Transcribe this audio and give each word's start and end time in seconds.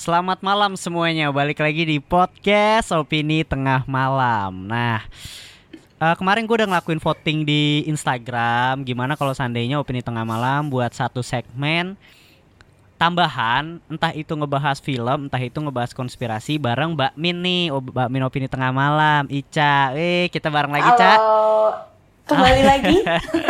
Selamat 0.00 0.40
malam 0.40 0.80
semuanya, 0.80 1.28
balik 1.28 1.60
lagi 1.60 1.84
di 1.84 2.00
podcast 2.00 2.88
Opini 2.88 3.44
Tengah 3.44 3.84
Malam. 3.84 4.64
Nah, 4.64 5.04
uh, 6.00 6.16
kemarin 6.16 6.48
gue 6.48 6.56
udah 6.56 6.72
ngelakuin 6.72 6.96
voting 6.96 7.44
di 7.44 7.84
Instagram. 7.84 8.80
Gimana 8.80 9.12
kalau 9.12 9.36
seandainya 9.36 9.76
Opini 9.76 10.00
Tengah 10.00 10.24
Malam 10.24 10.72
buat 10.72 10.88
satu 10.96 11.20
segmen 11.20 12.00
tambahan, 12.96 13.76
entah 13.92 14.16
itu 14.16 14.32
ngebahas 14.32 14.80
film, 14.80 15.28
entah 15.28 15.42
itu 15.44 15.60
ngebahas 15.60 15.92
konspirasi 15.92 16.56
bareng 16.56 16.96
Mbak 16.96 17.20
Min 17.20 17.36
nih, 17.44 17.68
oh, 17.68 17.84
Mbak 17.84 18.08
Min 18.08 18.24
Opini 18.24 18.48
Tengah 18.48 18.72
Malam, 18.72 19.28
Ica. 19.28 19.92
Eh, 20.00 20.32
kita 20.32 20.48
bareng 20.48 20.72
lagi, 20.72 20.96
Ca. 20.96 21.12
Kembali 22.24 22.62
lagi. 22.64 22.96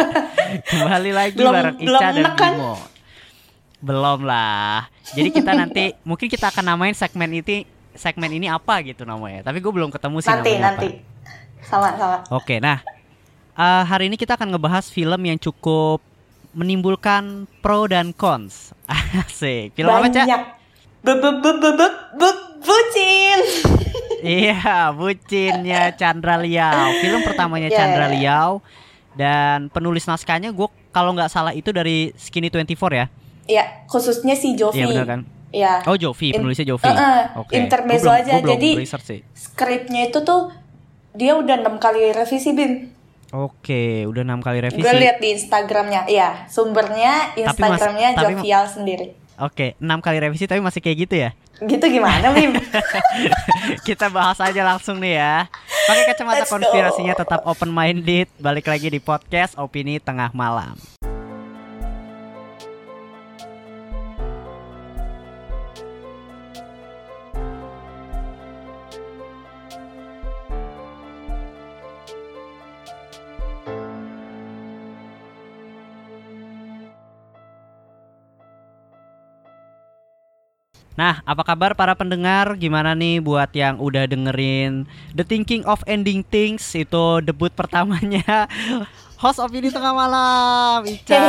Kembali 0.75 1.11
lagi 1.14 1.39
belum, 1.39 1.55
bareng 1.55 1.77
Ica 1.79 1.87
belum 1.87 2.01
dan 2.03 2.12
menekan. 2.19 2.53
Bimo. 2.59 3.00
Belum 3.81 4.25
lah. 4.29 4.89
Jadi 5.17 5.29
kita 5.33 5.57
nanti 5.57 5.97
mungkin 6.09 6.29
kita 6.29 6.53
akan 6.53 6.77
namain 6.77 6.95
segmen 6.97 7.29
ini 7.33 7.65
segmen 7.97 8.30
ini 8.30 8.47
apa 8.47 8.84
gitu 8.84 9.09
namanya. 9.09 9.51
Tapi 9.51 9.59
gue 9.59 9.73
belum 9.73 9.91
ketemu 9.91 10.16
sih 10.20 10.30
nanti, 10.30 10.53
namanya 10.56 10.66
nanti. 10.77 10.89
Sama 11.65 11.89
sama. 11.97 12.16
Oke, 12.33 12.61
nah 12.61 12.84
uh, 13.56 13.83
hari 13.84 14.12
ini 14.12 14.16
kita 14.20 14.37
akan 14.37 14.56
ngebahas 14.56 14.89
film 14.89 15.20
yang 15.25 15.41
cukup 15.41 16.01
menimbulkan 16.53 17.48
pro 17.65 17.89
dan 17.89 18.12
cons. 18.15 18.77
Asik. 19.27 19.75
Film 19.75 19.91
Banyak. 19.91 20.25
apa, 20.25 20.28
Cak? 20.28 20.61
Bu 21.01 21.12
bu 21.17 21.31
bu 21.41 21.51
bu 21.56 21.70
bu 21.73 21.87
bu 22.20 22.28
bucin. 22.61 23.39
iya, 24.45 24.92
bucinnya 24.92 25.97
Chandra 25.97 26.37
Liao. 26.37 26.92
Film 27.01 27.25
pertamanya 27.25 27.73
yeah. 27.73 27.78
Chandra 27.78 28.06
Liao 28.12 28.61
dan 29.17 29.73
penulis 29.73 30.06
naskahnya 30.06 30.55
gue 30.55 30.69
kalau 30.95 31.17
nggak 31.17 31.33
salah 31.33 31.56
itu 31.56 31.73
dari 31.73 32.12
Skinny 32.15 32.53
24 32.53 32.77
ya. 32.92 33.06
Iya, 33.51 33.65
khususnya 33.91 34.39
si 34.39 34.55
Jovi. 34.55 34.79
Iya 34.79 34.87
benar 34.87 35.07
kan? 35.11 35.21
Iya. 35.51 35.83
Oh 35.91 35.99
Jovi, 35.99 36.31
penulisnya 36.31 36.67
Jovi. 36.71 36.87
Uh, 36.87 36.95
uh, 36.95 37.21
okay. 37.43 37.59
Intermezzo 37.59 38.07
belum, 38.07 38.21
aja. 38.23 38.35
Jadi 38.39 38.71
skripnya 39.35 40.07
itu 40.07 40.23
tuh 40.23 40.55
dia 41.19 41.34
udah 41.34 41.59
enam 41.59 41.83
kali 41.83 42.15
revisi 42.15 42.55
bin. 42.55 42.95
Oke, 43.31 44.07
udah 44.11 44.23
enam 44.27 44.42
kali 44.42 44.62
revisi. 44.62 44.83
Gue 44.83 44.95
lihat 44.98 45.23
di 45.23 45.34
Instagramnya, 45.34 46.07
iya 46.11 46.47
sumbernya 46.51 47.34
Instagramnya 47.39 48.15
tapi 48.15 48.34
mas, 48.34 48.42
Jovial 48.42 48.65
tapi, 48.67 48.75
sendiri. 48.75 49.07
Oke, 49.41 49.67
enam 49.79 49.98
kali 50.03 50.19
revisi 50.23 50.51
tapi 50.51 50.62
masih 50.62 50.83
kayak 50.83 50.98
gitu 51.07 51.14
ya? 51.19 51.31
Gitu 51.61 51.85
gimana, 51.92 52.33
Bim? 52.33 52.57
Kita 53.89 54.11
bahas 54.11 54.41
aja 54.41 54.62
langsung 54.64 54.98
nih 54.98 55.20
ya. 55.20 55.35
Pakai 55.89 56.05
kacamata 56.12 56.45
konspirasinya 56.48 57.14
tetap 57.17 57.41
open 57.45 57.70
minded. 57.70 58.29
Balik 58.41 58.69
lagi 58.69 58.89
di 58.89 59.01
podcast 59.01 59.57
Opini 59.57 60.01
Tengah 60.01 60.33
Malam. 60.33 61.00
Nah, 81.01 81.25
apa 81.25 81.41
kabar 81.48 81.73
para 81.73 81.97
pendengar? 81.97 82.61
Gimana 82.61 82.93
nih 82.93 83.25
buat 83.25 83.48
yang 83.56 83.81
udah 83.81 84.05
dengerin 84.05 84.84
The 85.17 85.25
Thinking 85.25 85.65
of 85.65 85.81
Ending 85.89 86.20
Things 86.20 86.61
itu 86.77 87.25
debut 87.25 87.48
pertamanya 87.57 88.45
host 89.25 89.41
opini 89.41 89.73
tengah 89.73 89.97
malam 89.97 90.84
Ica. 90.84 91.17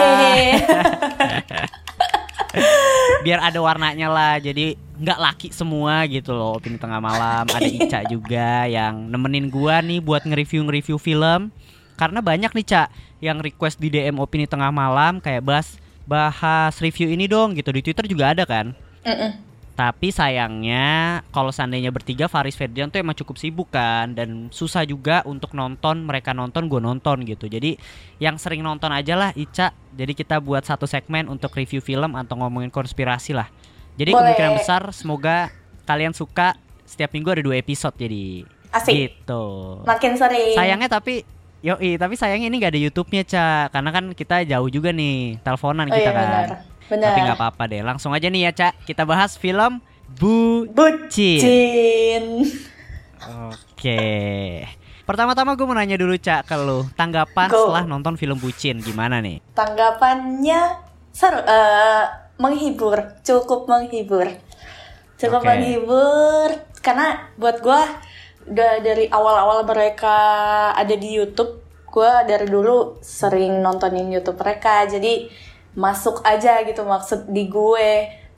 Biar 3.23 3.39
ada 3.39 3.63
warnanya 3.63 4.11
lah. 4.11 4.43
Jadi 4.43 4.75
nggak 4.75 5.19
laki 5.23 5.47
semua 5.55 6.03
gitu 6.11 6.35
loh 6.35 6.59
opini 6.59 6.75
tengah 6.75 6.99
malam. 6.99 7.47
Ada 7.47 7.71
Ica 7.79 8.03
juga 8.11 8.67
yang 8.67 9.07
nemenin 9.07 9.47
gua 9.47 9.79
nih 9.79 10.03
buat 10.03 10.27
nge-review 10.27 10.67
nge-review 10.67 10.99
film. 10.99 11.47
Karena 11.95 12.19
banyak 12.19 12.51
nih 12.51 12.67
Cak 12.67 12.87
yang 13.23 13.39
request 13.39 13.79
di 13.79 13.87
DM 13.87 14.19
opini 14.19 14.51
tengah 14.51 14.67
malam 14.67 15.23
kayak 15.23 15.47
bahas 15.47 15.79
bahas 16.03 16.75
review 16.83 17.07
ini 17.07 17.23
dong 17.23 17.55
gitu 17.55 17.71
di 17.71 17.79
Twitter 17.79 18.03
juga 18.03 18.35
ada 18.35 18.43
kan. 18.43 18.75
Mm 19.07 19.15
-mm 19.15 19.50
tapi 19.81 20.13
sayangnya 20.13 21.25
kalau 21.33 21.49
seandainya 21.49 21.89
bertiga 21.89 22.29
Faris 22.29 22.53
Ferdian 22.53 22.93
tuh 22.93 23.01
emang 23.01 23.17
cukup 23.17 23.41
sibuk 23.41 23.73
kan 23.73 24.13
dan 24.13 24.53
susah 24.53 24.85
juga 24.85 25.25
untuk 25.25 25.57
nonton 25.57 26.05
mereka 26.05 26.37
nonton 26.37 26.69
gue 26.69 26.77
nonton 26.77 27.25
gitu. 27.25 27.49
Jadi 27.49 27.81
yang 28.21 28.37
sering 28.37 28.61
nonton 28.61 28.93
aja 28.93 29.17
lah 29.17 29.33
Ica. 29.33 29.73
Jadi 29.97 30.13
kita 30.13 30.37
buat 30.37 30.61
satu 30.61 30.85
segmen 30.85 31.25
untuk 31.25 31.49
review 31.57 31.81
film 31.81 32.13
atau 32.13 32.37
ngomongin 32.37 32.69
konspirasi 32.69 33.33
lah. 33.33 33.49
Jadi 33.97 34.13
Boleh. 34.13 34.37
kemungkinan 34.37 34.53
besar 34.61 34.85
semoga 34.93 35.49
kalian 35.89 36.13
suka 36.13 36.53
setiap 36.85 37.09
minggu 37.17 37.33
ada 37.33 37.41
dua 37.41 37.57
episode 37.57 37.97
jadi 37.97 38.45
Asik. 38.69 38.93
gitu. 38.93 39.81
Makin 39.81 40.13
sering. 40.13 40.61
Sayangnya 40.61 40.93
tapi 40.93 41.25
Yoi, 41.61 41.97
tapi 41.97 42.17
sayangnya 42.17 42.49
ini 42.49 42.57
gak 42.57 42.73
ada 42.73 42.81
YouTube-nya, 42.81 43.21
Ca. 43.21 43.69
Karena 43.69 43.93
kan 43.93 44.17
kita 44.17 44.41
jauh 44.49 44.65
juga 44.65 44.89
nih, 44.89 45.37
teleponan 45.45 45.89
oh, 45.89 45.93
kita 45.93 46.09
iya, 46.09 46.17
kan. 46.17 46.25
Benar. 46.25 46.70
Benar. 46.91 47.15
Tapi 47.15 47.19
nggak 47.23 47.39
apa-apa 47.39 47.63
deh. 47.71 47.79
Langsung 47.79 48.11
aja 48.11 48.27
nih 48.27 48.51
ya, 48.51 48.51
Cak. 48.51 48.83
Kita 48.83 49.07
bahas 49.07 49.39
film 49.39 49.79
Bucin. 50.19 50.75
Bucin. 50.75 52.23
Oke. 53.47 54.03
Pertama-tama 55.07 55.55
gue 55.55 55.63
mau 55.63 55.71
nanya 55.71 55.95
dulu, 55.95 56.19
Cak, 56.19 56.51
ke 56.51 56.55
lu. 56.59 56.83
Tanggapan 56.99 57.47
Go. 57.47 57.71
setelah 57.71 57.87
nonton 57.87 58.19
film 58.19 58.35
Bucin 58.35 58.83
gimana 58.83 59.23
nih? 59.23 59.39
Tanggapannya 59.55 60.83
seru, 61.15 61.39
uh, 61.39 62.05
menghibur, 62.35 63.23
cukup 63.23 63.71
menghibur. 63.71 64.27
Cukup 65.15 65.47
okay. 65.47 65.49
menghibur 65.55 66.49
karena 66.83 67.29
buat 67.37 67.63
gue 67.63 67.81
udah 68.51 68.73
dari 68.81 69.05
awal-awal 69.07 69.63
mereka 69.63 70.17
ada 70.73 70.95
di 70.97 71.13
YouTube, 71.13 71.61
gue 71.87 72.11
dari 72.27 72.49
dulu 72.49 72.99
sering 72.99 73.61
nontonin 73.63 74.09
YouTube 74.11 74.41
mereka. 74.41 74.83
Jadi 74.89 75.29
masuk 75.77 76.19
aja 76.27 76.61
gitu 76.67 76.83
maksud 76.83 77.31
di 77.31 77.47
gue 77.47 77.89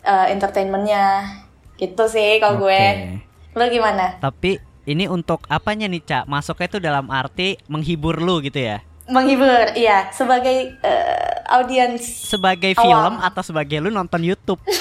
uh, 0.05 0.27
entertainmentnya. 0.29 1.39
Gitu 1.77 2.03
sih 2.05 2.38
kalau 2.38 2.61
okay. 2.61 2.63
gue 2.63 2.81
lo 3.57 3.66
gimana? 3.69 4.17
Tapi 4.21 4.61
ini 4.85 5.07
untuk 5.07 5.47
apanya 5.47 5.88
nih 5.88 6.03
cak 6.03 6.23
masuknya 6.29 6.67
itu 6.69 6.79
dalam 6.79 7.07
arti 7.09 7.57
menghibur 7.66 8.19
lu 8.21 8.44
gitu 8.44 8.59
ya? 8.61 8.83
Menghibur 9.09 9.73
iya. 9.75 10.13
Sebagai 10.13 10.79
uh, 10.83 11.59
audiens 11.59 12.01
sebagai 12.03 12.77
awal. 12.77 12.85
film 12.85 13.16
atau 13.19 13.41
sebagai 13.41 13.77
lu 13.81 13.89
nonton 13.89 14.21
YouTube? 14.21 14.61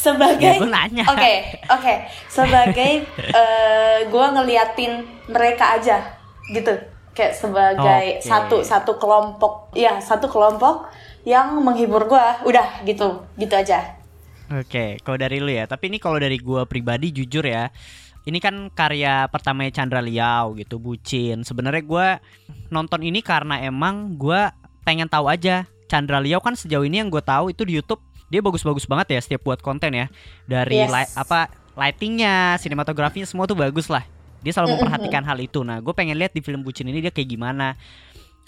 Sebagai 0.00 0.64
ya, 0.64 0.64
nanya. 0.64 1.04
Oke 1.12 1.20
okay, 1.20 1.36
oke. 1.68 1.84
Okay. 1.84 1.96
sebagai 2.24 2.92
uh, 3.36 3.98
gue 4.08 4.26
ngeliatin 4.32 5.04
mereka 5.28 5.76
aja 5.76 6.16
gitu 6.56 6.72
kayak 7.14 7.34
sebagai 7.34 8.06
okay. 8.18 8.22
satu 8.22 8.62
satu 8.62 8.92
kelompok 8.96 9.74
ya 9.74 9.98
satu 9.98 10.30
kelompok 10.30 10.88
yang 11.26 11.58
menghibur 11.60 12.06
gue 12.06 12.26
udah 12.46 12.86
gitu 12.86 13.26
gitu 13.36 13.54
aja 13.54 13.98
oke 14.48 14.66
okay. 14.66 14.88
kalau 15.02 15.18
dari 15.18 15.42
lu 15.42 15.50
ya 15.50 15.66
tapi 15.66 15.90
ini 15.90 15.98
kalau 15.98 16.16
dari 16.16 16.38
gue 16.38 16.62
pribadi 16.70 17.12
jujur 17.12 17.44
ya 17.44 17.68
ini 18.28 18.38
kan 18.38 18.68
karya 18.72 19.26
pertamanya 19.32 19.80
Chandra 19.80 20.04
Liao 20.04 20.54
gitu 20.56 20.78
bucin 20.78 21.42
sebenarnya 21.42 21.82
gue 21.82 22.08
nonton 22.70 23.00
ini 23.02 23.24
karena 23.24 23.58
emang 23.64 24.16
gue 24.16 24.40
pengen 24.86 25.08
tahu 25.08 25.26
aja 25.26 25.66
Chandra 25.90 26.22
Liao 26.22 26.38
kan 26.38 26.54
sejauh 26.54 26.86
ini 26.86 27.02
yang 27.02 27.10
gue 27.10 27.22
tahu 27.24 27.50
itu 27.50 27.66
di 27.66 27.80
YouTube 27.80 28.00
dia 28.30 28.38
bagus-bagus 28.38 28.86
banget 28.86 29.18
ya 29.18 29.20
setiap 29.20 29.42
buat 29.42 29.58
konten 29.58 29.90
ya 29.90 30.06
dari 30.46 30.86
yes. 30.86 30.90
light, 30.92 31.10
apa 31.18 31.50
lightingnya 31.74 32.60
sinematografinya 32.62 33.26
semua 33.26 33.50
tuh 33.50 33.58
bagus 33.58 33.90
lah 33.90 34.06
dia 34.40 34.52
selalu 34.52 34.80
memperhatikan 34.80 35.22
hal 35.24 35.38
itu. 35.40 35.60
Nah, 35.64 35.80
gue 35.80 35.92
pengen 35.92 36.16
lihat 36.16 36.32
di 36.32 36.40
film 36.40 36.64
Bucin 36.64 36.88
ini 36.88 37.04
dia 37.04 37.12
kayak 37.12 37.28
gimana. 37.28 37.76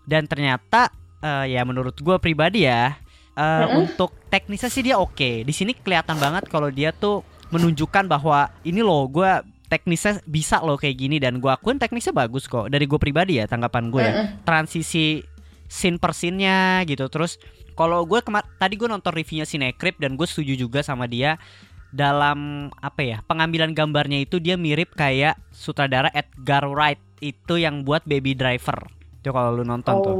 Dan 0.02 0.26
ternyata 0.26 0.90
uh, 1.22 1.46
ya 1.46 1.62
menurut 1.62 1.94
gue 1.94 2.16
pribadi 2.18 2.66
ya 2.66 2.96
uh, 3.38 3.78
untuk 3.78 4.12
teknisnya 4.32 4.70
sih 4.72 4.82
dia 4.82 4.96
oke. 4.98 5.14
Okay. 5.14 5.34
Di 5.46 5.52
sini 5.54 5.76
kelihatan 5.76 6.18
banget 6.18 6.48
kalau 6.48 6.68
dia 6.72 6.90
tuh 6.90 7.22
menunjukkan 7.52 8.08
bahwa 8.08 8.48
ini 8.64 8.80
loh 8.80 9.04
gue 9.12 9.30
teknisnya 9.72 10.20
bisa 10.28 10.60
loh 10.60 10.76
kayak 10.76 10.96
gini 11.00 11.16
dan 11.16 11.40
gue 11.40 11.48
akuin 11.48 11.80
teknisnya 11.80 12.12
bagus 12.12 12.44
kok 12.44 12.68
dari 12.68 12.84
gue 12.84 13.00
pribadi 13.00 13.40
ya 13.40 13.48
tanggapan 13.48 13.88
gue 13.88 14.04
ya 14.04 14.12
transisi 14.44 15.24
scene 15.64 15.96
per 15.96 16.12
scene-nya 16.12 16.84
gitu 16.84 17.08
terus 17.08 17.40
kalau 17.72 18.04
gue 18.04 18.20
kemar 18.20 18.44
tadi 18.60 18.76
gue 18.76 18.84
nonton 18.84 19.08
reviewnya 19.08 19.48
Cinecrip 19.48 19.96
dan 19.96 20.20
gue 20.20 20.28
setuju 20.28 20.60
juga 20.68 20.84
sama 20.84 21.08
dia 21.08 21.40
dalam 21.92 22.72
apa 22.80 23.04
ya 23.04 23.18
pengambilan 23.28 23.76
gambarnya 23.76 24.24
itu 24.24 24.40
dia 24.40 24.56
mirip 24.56 24.96
kayak 24.96 25.36
sutradara 25.52 26.08
Edgar 26.16 26.64
Wright 26.64 26.98
itu 27.20 27.60
yang 27.60 27.84
buat 27.84 28.02
Baby 28.08 28.32
Driver. 28.34 28.88
Itu 29.20 29.30
kalau 29.30 29.54
lu 29.54 29.62
nonton 29.62 29.94
oh, 29.94 30.02
tuh. 30.02 30.16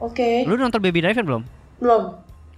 Oke. 0.00 0.46
Okay. 0.46 0.48
Lu 0.48 0.54
nonton 0.54 0.78
Baby 0.80 1.04
Driver 1.04 1.26
belum? 1.26 1.42
Belum. 1.82 2.02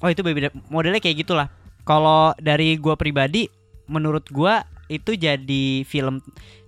Oh 0.05 0.09
itu 0.13 0.21
Baby 0.21 0.53
modelnya 0.69 1.01
kayak 1.01 1.27
gitulah. 1.27 1.49
Kalau 1.83 2.37
dari 2.39 2.77
gua 2.77 2.95
pribadi 2.95 3.49
menurut 3.91 4.29
gua 4.31 4.63
itu 4.87 5.17
jadi 5.17 5.83
film 5.89 6.21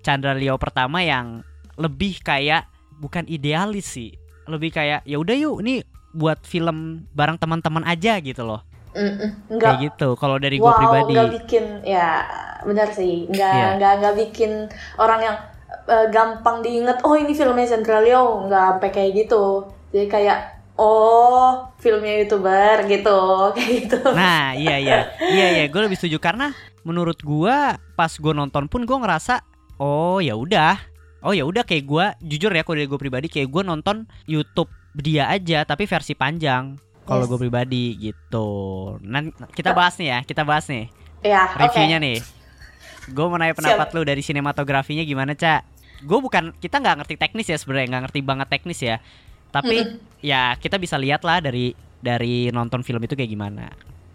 Chandra 0.03 0.35
Leo 0.35 0.57
pertama 0.57 1.05
yang 1.05 1.45
lebih 1.77 2.19
kayak 2.25 2.67
bukan 2.99 3.29
idealis 3.29 3.93
sih. 3.93 4.11
Lebih 4.49 4.75
kayak 4.75 5.05
ya 5.07 5.21
udah 5.21 5.37
yuk 5.37 5.63
ini 5.63 5.85
buat 6.17 6.43
film 6.49 7.07
bareng 7.13 7.39
teman-teman 7.39 7.85
aja 7.89 8.21
gitu 8.21 8.45
loh 8.45 8.72
Mm-mm, 8.93 9.19
Kayak 9.19 9.51
Enggak. 9.51 9.75
gitu. 9.81 10.09
Kalau 10.15 10.37
dari 10.37 10.57
gue 10.57 10.65
wow, 10.65 10.77
pribadi. 10.77 11.13
nggak 11.13 11.31
bikin 11.39 11.65
ya 11.83 12.09
benar 12.63 12.89
sih. 12.91 13.25
Nggak 13.27 13.53
Iya. 13.53 13.69
nggak 13.77 13.93
nggak 13.99 14.15
bikin 14.23 14.51
orang 14.97 15.21
yang 15.23 15.37
eh, 15.85 16.07
gampang 16.09 16.61
diinget. 16.61 17.01
Oh 17.01 17.15
ini 17.15 17.33
filmnya 17.33 17.67
Chandra 17.67 17.99
Leo 17.99 18.47
nggak 18.47 18.65
sampai 18.77 18.91
kayak 18.91 19.11
gitu. 19.19 19.67
Jadi 19.91 20.07
kayak 20.07 20.39
oh 20.75 21.69
filmnya 21.77 22.17
youtuber 22.19 22.85
gitu 22.85 23.19
kayak 23.57 23.71
gitu. 23.83 23.99
Nah, 24.11 24.53
iya 24.53 24.77
iya. 24.77 24.99
Iya 25.19 25.47
iya, 25.53 25.65
gue 25.67 25.81
lebih 25.81 25.97
setuju 25.97 26.17
karena 26.19 26.53
menurut 26.83 27.21
gua 27.21 27.77
pas 27.93 28.11
gue 28.11 28.33
nonton 28.33 28.67
pun 28.67 28.83
gue 28.83 28.99
ngerasa 28.99 29.41
oh 29.77 30.19
ya 30.19 30.33
udah. 30.35 30.77
Oh 31.23 31.31
ya 31.31 31.47
udah 31.47 31.63
kayak 31.63 31.85
gua 31.85 32.07
jujur 32.19 32.51
ya 32.51 32.61
kalau 32.61 32.77
dari 32.77 32.87
gue 32.87 32.99
pribadi 32.99 33.27
kayak 33.27 33.49
gue 33.49 33.63
nonton 33.63 33.97
YouTube 34.27 34.67
dia 34.93 35.27
aja 35.27 35.63
tapi 35.63 35.87
versi 35.87 36.13
panjang. 36.13 36.77
Kalau 37.03 37.25
Yes. 37.25 37.31
gue 37.31 37.39
pribadi 37.41 37.85
gitu. 37.99 38.49
Nah, 39.03 39.23
kita 39.51 39.73
bahas 39.73 39.99
nih 39.99 40.09
ya, 40.09 40.19
kita 40.23 40.43
bahas 40.43 40.67
nih 40.67 40.87
ya 41.21 41.47
oke. 41.49 41.59
reviewnya 41.61 41.99
nih. 41.99 42.19
Gue 43.09 43.27
mau 43.27 43.35
nanya 43.35 43.53
pendapat 43.53 43.91
lu 43.93 44.03
dari 44.03 44.23
sinematografinya 44.23 45.03
gimana, 45.03 45.35
Cak? 45.35 45.67
Gue 46.03 46.19
bukan 46.19 46.55
kita 46.57 46.79
nggak 46.79 47.03
ngerti 47.03 47.15
teknis 47.17 47.47
ya 47.47 47.59
sebenarnya, 47.59 47.89
nggak 47.91 48.03
ngerti 48.07 48.21
banget 48.23 48.49
teknis 48.49 48.79
ya. 48.79 48.97
Tapi 49.51 49.77
ya 50.23 50.55
kita 50.57 50.79
bisa 50.79 50.97
lihat 50.97 51.23
lah 51.23 51.39
dari 51.39 51.75
dari 51.99 52.49
nonton 52.49 52.83
film 52.83 53.03
itu 53.03 53.15
kayak 53.15 53.29
gimana. 53.29 53.67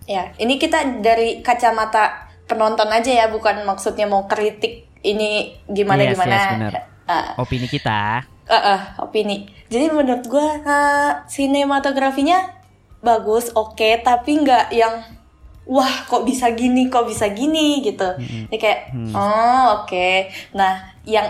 Ya 0.03 0.31
ini 0.39 0.55
kita 0.55 1.03
dari 1.03 1.43
kacamata 1.43 2.25
penonton 2.47 2.87
aja 2.87 3.11
ya 3.11 3.25
bukan 3.27 3.67
maksudnya 3.67 4.07
mau 4.07 4.23
kritik 4.25 4.87
ini 5.03 5.59
gimana 5.67 6.07
Yes, 6.07 6.15
gimana. 6.15 6.31
yes, 6.33 6.47
benar. 6.55 6.71
Ah, 7.07 7.27
Opini 7.39 7.67
kita. 7.67 8.23
Eh, 8.47 8.55
eh, 8.55 8.81
opini. 8.97 9.47
Jadi 9.67 9.91
menurut 9.91 10.23
gue 10.23 10.47
sinematografinya 11.27 12.56
bagus, 13.07 13.55
oke, 13.55 14.03
tapi 14.03 14.43
nggak 14.43 14.75
yang 14.75 14.99
wah 15.67 16.07
kok 16.07 16.23
bisa 16.27 16.51
gini, 16.51 16.91
kok 16.91 17.07
bisa 17.07 17.31
gini 17.31 17.83
gitu. 17.83 18.07
Ini 18.51 18.55
kayak 18.59 18.79
Hmm. 18.91 19.11
oh 19.15 19.83
oke. 19.83 20.31
Nah 20.55 20.95
yang 21.07 21.27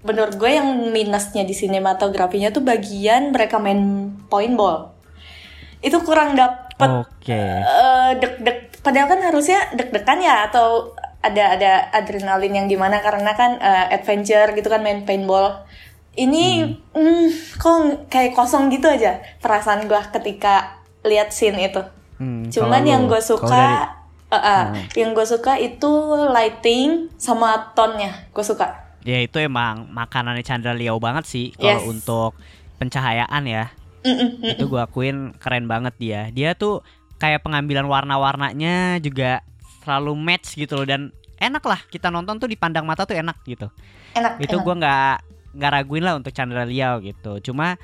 menurut 0.00 0.38
gue 0.40 0.50
yang 0.56 0.68
minusnya 0.90 1.44
di 1.44 1.52
sinematografinya 1.52 2.48
tuh 2.48 2.64
bagian 2.64 3.34
mereka 3.34 3.60
main 3.60 4.14
point 4.30 4.54
ball. 4.56 4.94
Itu 5.84 6.00
kurang 6.06 6.38
dapet 6.38 6.88
Oke. 7.04 7.36
eh, 7.36 8.10
deg-deg. 8.16 8.80
Padahal 8.80 9.12
kan 9.12 9.20
harusnya 9.20 9.68
deg-degan 9.76 10.20
ya 10.24 10.48
atau 10.48 10.96
ada 11.20 11.52
ada 11.52 11.72
adrenalin 11.92 12.64
yang 12.64 12.66
gimana 12.70 13.04
karena 13.04 13.36
kan 13.36 13.60
eh, 13.60 13.86
adventure 14.00 14.56
gitu 14.56 14.72
kan 14.72 14.80
main 14.80 15.04
paintball. 15.04 15.68
Ini 16.16 16.66
hmm, 16.96 17.56
kok 17.60 18.08
kayak 18.10 18.34
kosong 18.34 18.72
gitu 18.72 18.88
aja 18.88 19.20
perasaan 19.38 19.86
gua 19.86 20.02
ketika 20.10 20.79
lihat 21.02 21.30
scene 21.30 21.58
itu. 21.62 21.82
Hmm, 22.16 22.46
Cuman 22.46 22.82
yang 22.82 23.06
gue 23.06 23.18
suka, 23.18 23.48
dari- 23.48 23.88
eh, 24.28 24.36
eh, 24.36 24.62
Hmm. 24.66 24.74
yang 24.94 25.10
gue 25.10 25.24
suka 25.24 25.56
itu 25.56 25.90
lighting 26.28 27.08
sama 27.16 27.72
tonnya. 27.72 28.28
Gue 28.30 28.42
suka. 28.42 28.88
ya 29.00 29.16
itu 29.16 29.40
emang 29.40 29.88
makanannya 29.88 30.44
Chandra 30.44 30.70
Liao 30.70 31.00
banget 31.00 31.24
sih 31.24 31.46
kalau 31.54 31.80
Yes. 31.80 31.88
untuk 31.88 32.36
pencahayaan 32.76 33.42
ya. 33.44 33.72
Mm, 34.00 34.12
mm, 34.12 34.30
mm, 34.38 34.52
Itu 34.52 34.64
gua 34.66 34.84
akuin 34.84 35.32
keren 35.34 35.64
banget 35.64 35.96
dia. 35.96 36.20
Dia 36.28 36.52
tuh 36.52 36.84
kayak 37.16 37.40
pengambilan 37.40 37.84
warna-warnanya 37.84 38.96
juga 38.98 39.40
selalu 39.80 40.12
match 40.14 40.52
gitu 40.54 40.76
loh 40.76 40.84
dan 40.84 41.00
enak 41.36 41.60
lah 41.62 41.80
kita 41.82 42.08
nonton 42.08 42.36
tuh 42.36 42.44
dipandang 42.44 42.84
mata 42.84 43.04
tuh 43.04 43.16
enak 43.16 43.40
gitu. 43.44 43.72
Enak. 44.12 44.36
itu 44.38 44.56
gua 44.58 44.74
nggak 44.74 45.16
nggak 45.50 45.70
raguin 45.72 46.04
lah 46.04 46.14
untuk 46.14 46.30
Chandra 46.30 46.62
Liao 46.62 47.00
gitu 47.00 47.40
cuma 47.42 47.80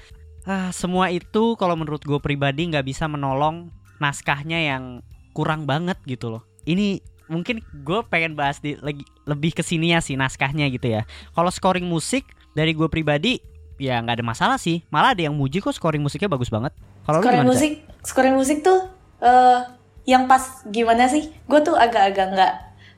ah, 0.47 0.71
semua 0.71 1.11
itu 1.11 1.59
kalau 1.59 1.75
menurut 1.75 2.01
gue 2.01 2.19
pribadi 2.23 2.71
nggak 2.71 2.87
bisa 2.87 3.11
menolong 3.11 3.69
naskahnya 3.99 4.63
yang 4.63 5.03
kurang 5.37 5.69
banget 5.69 5.99
gitu 6.09 6.33
loh. 6.33 6.43
Ini 6.65 7.03
mungkin 7.27 7.59
gue 7.83 8.01
pengen 8.07 8.39
bahas 8.39 8.63
di 8.63 8.79
lagi 8.79 9.03
lebih 9.27 9.53
ke 9.53 9.63
sini 9.67 9.93
ya 9.93 10.01
sih 10.01 10.15
naskahnya 10.15 10.71
gitu 10.71 10.89
ya. 10.89 11.03
Kalau 11.35 11.51
scoring 11.51 11.85
musik 11.85 12.25
dari 12.55 12.73
gue 12.73 12.87
pribadi 12.89 13.43
ya 13.77 14.01
nggak 14.01 14.23
ada 14.23 14.25
masalah 14.25 14.57
sih. 14.57 14.87
Malah 14.89 15.13
ada 15.13 15.27
yang 15.27 15.35
muji 15.37 15.61
kok 15.61 15.75
scoring 15.75 16.01
musiknya 16.01 16.31
bagus 16.31 16.49
banget. 16.49 16.73
Kalau 17.05 17.21
scoring 17.21 17.45
musik 17.45 17.73
scoring 18.07 18.35
musik 18.39 18.63
tuh 18.63 18.89
eh 19.21 19.61
yang 20.07 20.31
pas 20.31 20.63
gimana 20.71 21.11
sih? 21.11 21.35
Gue 21.51 21.61
tuh 21.61 21.75
agak-agak 21.75 22.27
nggak 22.33 22.53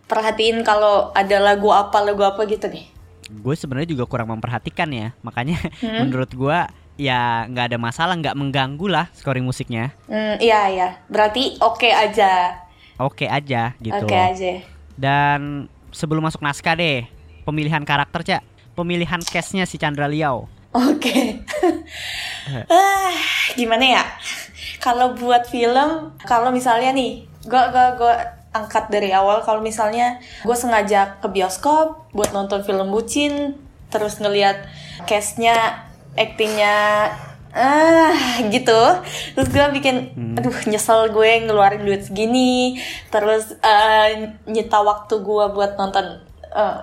perhatiin 0.07 0.61
kalau 0.63 1.11
ada 1.17 1.37
lagu 1.41 1.73
apa 1.73 2.01
lagu 2.01 2.25
apa 2.25 2.45
gitu 2.49 2.69
deh 2.69 2.87
gue 3.29 3.53
sebenarnya 3.53 3.93
juga 3.93 4.09
kurang 4.09 4.33
memperhatikan 4.33 4.89
ya. 4.89 5.13
Makanya 5.21 5.61
Hmm? 5.85 6.01
menurut 6.09 6.33
gue 6.33 6.59
ya 6.99 7.47
nggak 7.47 7.73
ada 7.73 7.79
masalah 7.79 8.19
nggak 8.19 8.35
mengganggu 8.35 8.87
lah 8.91 9.07
scoring 9.15 9.47
musiknya. 9.47 9.95
Hmm, 10.11 10.37
iya 10.43 10.69
iya. 10.69 10.89
Berarti 11.07 11.57
oke 11.63 11.89
aja. 11.89 12.59
Oke 12.99 13.31
aja 13.31 13.79
gitu. 13.79 14.05
Oke 14.05 14.19
aja. 14.19 14.61
Dan 14.99 15.71
sebelum 15.95 16.27
masuk 16.27 16.43
naskah 16.43 16.75
deh, 16.75 17.07
pemilihan 17.47 17.81
karakter 17.87 18.27
cak, 18.27 18.43
pemilihan 18.75 19.23
castnya 19.23 19.65
si 19.65 19.79
Chandra 19.79 20.11
Liao. 20.11 20.51
oke. 20.75 21.17
Ah 22.69 23.17
gimana 23.57 24.01
ya? 24.01 24.05
Kalau 24.81 25.13
buat 25.13 25.49
film 25.49 26.17
kalau 26.25 26.49
misalnya 26.49 26.97
nih 26.97 27.29
gue 27.45 27.63
gua 27.73 27.97
gua 27.97 28.15
angkat 28.57 28.89
dari 28.89 29.13
awal 29.13 29.45
kalau 29.45 29.61
misalnya 29.61 30.17
gue 30.43 30.57
sengaja 30.57 31.21
ke 31.21 31.29
bioskop 31.29 32.09
buat 32.17 32.33
nonton 32.33 32.65
film 32.65 32.89
bucin 32.89 33.61
terus 33.93 34.17
ngelihat 34.17 34.65
castnya 35.05 35.88
actingnya 36.19 36.77
ah 37.55 38.43
gitu. 38.51 38.83
Terus 39.39 39.49
gue 39.49 39.67
bikin 39.79 39.97
aduh 40.37 40.55
nyesel 40.69 41.15
gue 41.15 41.31
ngeluarin 41.47 41.87
duit 41.87 42.05
segini. 42.05 42.77
Terus 43.09 43.55
eh, 43.63 44.35
nyita 44.45 44.83
waktu 44.83 45.15
gue 45.23 45.45
buat 45.55 45.79
nonton 45.79 46.27
eh, 46.53 46.79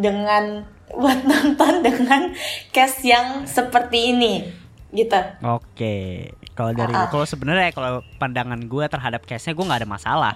dengan 0.00 0.68
buat 1.00 1.20
nonton 1.26 1.82
dengan 1.82 2.30
cast 2.70 3.02
yang 3.02 3.48
seperti 3.48 4.14
ini 4.14 4.64
gitu. 4.94 5.18
Oke, 5.42 6.30
kalau 6.54 6.70
dari 6.70 6.94
Ah, 6.94 7.06
ah. 7.06 7.10
kalau 7.10 7.26
sebenarnya 7.26 7.74
kalau 7.74 8.06
pandangan 8.22 8.62
gue 8.62 8.84
terhadap 8.86 9.26
castnya 9.26 9.58
gue 9.58 9.66
nggak 9.66 9.80
ada 9.82 9.90
masalah. 9.90 10.34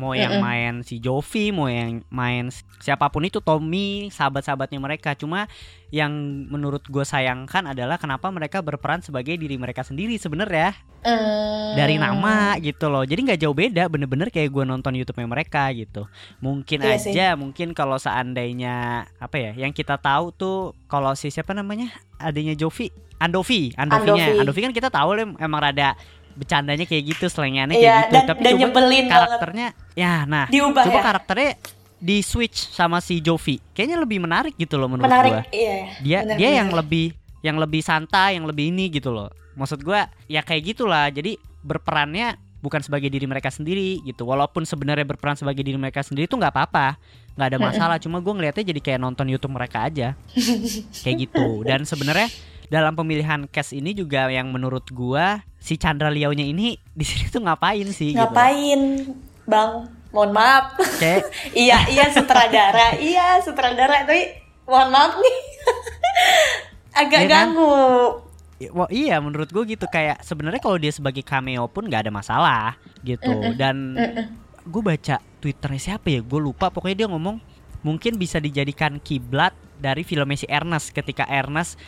Mau 0.00 0.16
yang 0.16 0.40
Mm-mm. 0.40 0.44
main 0.48 0.74
si 0.80 0.96
Jovi, 0.96 1.52
mau 1.52 1.68
yang 1.68 2.00
main 2.08 2.48
siapa 2.80 3.12
pun 3.12 3.20
itu 3.20 3.44
Tommy, 3.44 4.08
sahabat-sahabatnya 4.08 4.80
mereka. 4.80 5.12
Cuma 5.12 5.44
yang 5.92 6.08
menurut 6.48 6.80
gue 6.86 7.04
sayangkan 7.04 7.68
adalah 7.68 8.00
kenapa 8.00 8.32
mereka 8.32 8.64
berperan 8.64 9.04
sebagai 9.04 9.36
diri 9.36 9.60
mereka 9.60 9.84
sendiri 9.84 10.16
sebenarnya 10.16 10.72
Hmm. 11.00 11.76
dari 11.76 11.96
nama 11.96 12.56
gitu 12.56 12.88
loh. 12.88 13.04
Jadi 13.04 13.20
nggak 13.24 13.40
jauh 13.40 13.52
beda, 13.52 13.88
bener-bener 13.88 14.28
kayak 14.28 14.48
gue 14.48 14.64
nonton 14.64 14.92
YouTube-nya 14.92 15.28
mereka 15.28 15.68
gitu. 15.72 16.04
Mungkin 16.38 16.80
Iya 16.80 16.96
sih. 16.96 17.12
aja, 17.12 17.26
mungkin 17.36 17.72
kalau 17.72 17.96
seandainya 17.96 19.04
apa 19.16 19.36
ya, 19.36 19.52
yang 19.56 19.72
kita 19.72 19.96
tahu 19.96 20.28
tuh 20.30 20.56
kalau 20.86 21.12
si 21.12 21.28
siapa 21.28 21.52
namanya 21.52 21.88
adanya 22.16 22.52
Jovi, 22.52 22.88
Andovi, 23.16 23.72
Andovinya, 23.76 24.28
Andovi. 24.28 24.40
Andovi 24.40 24.60
kan 24.60 24.72
kita 24.72 24.88
tahu 24.88 25.08
emang 25.36 25.60
rada 25.60 25.96
bercandanya 26.40 26.88
kayak 26.88 27.04
gitu, 27.12 27.28
selengannya 27.28 27.76
kayak 27.76 27.84
Iya, 27.84 27.98
gitu. 28.00 28.12
dan, 28.16 28.22
Tapi 28.26 28.40
dan 28.40 28.50
coba 28.50 28.60
nyebelin 28.64 28.88
banget. 28.96 29.12
karakternya, 29.12 29.68
ya 29.92 30.14
nah, 30.24 30.46
diubah 30.48 30.82
coba 30.88 30.96
ya. 30.96 31.04
karakternya 31.04 31.50
di 32.00 32.16
switch 32.24 32.72
sama 32.72 32.98
si 32.98 33.20
Jovi, 33.20 33.60
kayaknya 33.70 34.00
lebih 34.00 34.24
menarik 34.24 34.56
gitu 34.56 34.80
loh 34.80 34.88
menurut 34.88 35.04
menarik 35.04 35.32
gua. 35.36 35.44
iya 35.52 35.76
dia 36.00 36.18
benar, 36.24 36.36
dia 36.36 36.48
benar. 36.48 36.58
yang 36.64 36.70
lebih 36.72 37.06
yang 37.40 37.56
lebih 37.56 37.80
santai 37.80 38.40
yang 38.40 38.48
lebih 38.48 38.72
ini 38.72 38.88
gitu 38.88 39.12
loh. 39.12 39.28
Maksud 39.52 39.84
gua 39.84 40.08
ya 40.24 40.40
kayak 40.40 40.72
gitulah. 40.72 41.12
Jadi 41.12 41.36
berperannya 41.60 42.34
bukan 42.60 42.80
sebagai 42.80 43.08
diri 43.08 43.28
mereka 43.28 43.52
sendiri 43.52 44.00
gitu. 44.00 44.24
Walaupun 44.24 44.64
sebenarnya 44.64 45.04
berperan 45.04 45.36
sebagai 45.36 45.60
diri 45.60 45.76
mereka 45.76 46.00
sendiri 46.00 46.24
itu 46.24 46.36
nggak 46.36 46.52
apa-apa. 46.52 46.96
Nggak 47.36 47.48
ada 47.52 47.58
masalah. 47.60 47.96
Cuma 48.00 48.20
gua 48.20 48.32
ngelihatnya 48.32 48.64
jadi 48.72 48.80
kayak 48.80 49.00
nonton 49.00 49.28
YouTube 49.28 49.52
mereka 49.52 49.84
aja. 49.84 50.16
Kayak 51.04 51.16
gitu. 51.28 51.64
Dan 51.64 51.84
sebenarnya 51.84 52.28
dalam 52.70 52.94
pemilihan 52.94 53.50
cast 53.50 53.74
ini 53.74 53.92
juga 53.92 54.30
yang 54.30 54.54
menurut 54.54 54.86
gua 54.94 55.42
si 55.58 55.74
Chandra 55.74 56.08
Liao-nya 56.08 56.46
ini 56.46 56.78
di 56.94 57.04
sini 57.04 57.26
tuh 57.26 57.42
ngapain 57.42 57.90
sih 57.90 58.14
gitu. 58.14 58.22
ngapain? 58.22 59.10
Bang 59.44 59.90
mohon 60.14 60.30
maaf. 60.30 60.78
Kayak 60.98 61.26
iya 61.66 61.78
iya 61.90 62.06
sutradara. 62.14 62.94
Iya 62.98 63.42
sutradara. 63.42 64.06
Tapi 64.06 64.38
mohon 64.70 64.90
maaf 64.94 65.18
nih. 65.18 65.36
Agak 67.02 67.26
kan? 67.26 67.30
ganggu. 67.30 67.74
Wah, 68.76 68.90
iya 68.92 69.16
menurut 69.18 69.48
gue 69.48 69.64
gitu. 69.74 69.86
Kayak 69.90 70.22
sebenarnya 70.22 70.60
kalau 70.60 70.76
dia 70.76 70.92
sebagai 70.92 71.24
cameo 71.26 71.66
pun 71.70 71.90
nggak 71.90 72.06
ada 72.06 72.12
masalah 72.12 72.78
gitu. 73.02 73.54
Dan 73.56 73.96
gue 74.62 74.82
baca 74.82 75.18
twitternya 75.40 75.80
siapa 75.80 76.06
ya? 76.06 76.20
Gue 76.20 76.38
lupa. 76.42 76.68
Pokoknya 76.68 77.06
dia 77.06 77.08
ngomong 77.08 77.40
mungkin 77.80 78.20
bisa 78.20 78.36
dijadikan 78.38 79.00
kiblat 79.00 79.56
dari 79.80 80.04
filmnya 80.04 80.36
si 80.36 80.46
Ernest. 80.50 80.92
Ketika 80.92 81.24
Ernest 81.24 81.80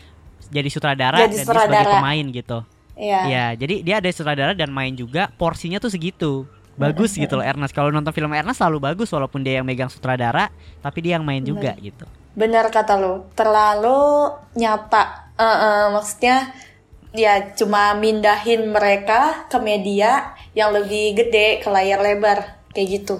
jadi 0.48 0.68
sutradara 0.72 1.16
Jadi 1.22 1.22
dan 1.22 1.30
dia 1.30 1.44
sebagai 1.44 1.68
sutradara. 1.68 1.92
pemain 2.00 2.24
gitu. 2.32 2.58
Iya. 2.96 3.20
Ya 3.28 3.44
jadi 3.56 3.74
dia 3.84 3.94
ada 4.00 4.08
sutradara 4.12 4.52
dan 4.56 4.70
main 4.72 4.92
juga 4.96 5.28
porsinya 5.36 5.78
tuh 5.78 5.92
segitu. 5.92 6.48
Bagus 6.72 7.14
gitu 7.14 7.36
loh 7.36 7.44
Ernest. 7.44 7.76
Kalau 7.76 7.92
nonton 7.92 8.16
film 8.16 8.32
Ernest 8.32 8.58
selalu 8.58 8.80
bagus 8.80 9.12
walaupun 9.12 9.44
dia 9.44 9.60
yang 9.60 9.66
megang 9.68 9.92
sutradara 9.92 10.48
tapi 10.80 11.04
dia 11.04 11.20
yang 11.20 11.24
main 11.24 11.44
juga 11.44 11.76
gitu. 11.76 12.08
Benar 12.32 12.72
kata 12.72 12.96
lo 12.96 13.28
terlalu 13.36 14.32
nyata. 14.56 15.28
Eh, 15.36 15.44
eh, 15.44 15.84
maksudnya 15.92 16.36
ya 17.12 17.52
cuma 17.52 17.92
mindahin 17.92 18.72
mereka 18.72 19.44
ke 19.52 19.60
media 19.60 20.32
yang 20.56 20.72
lebih 20.72 21.12
gede 21.12 21.60
ke 21.60 21.68
layar 21.68 22.00
lebar. 22.00 22.56
Kayak 22.72 23.04
gitu. 23.04 23.16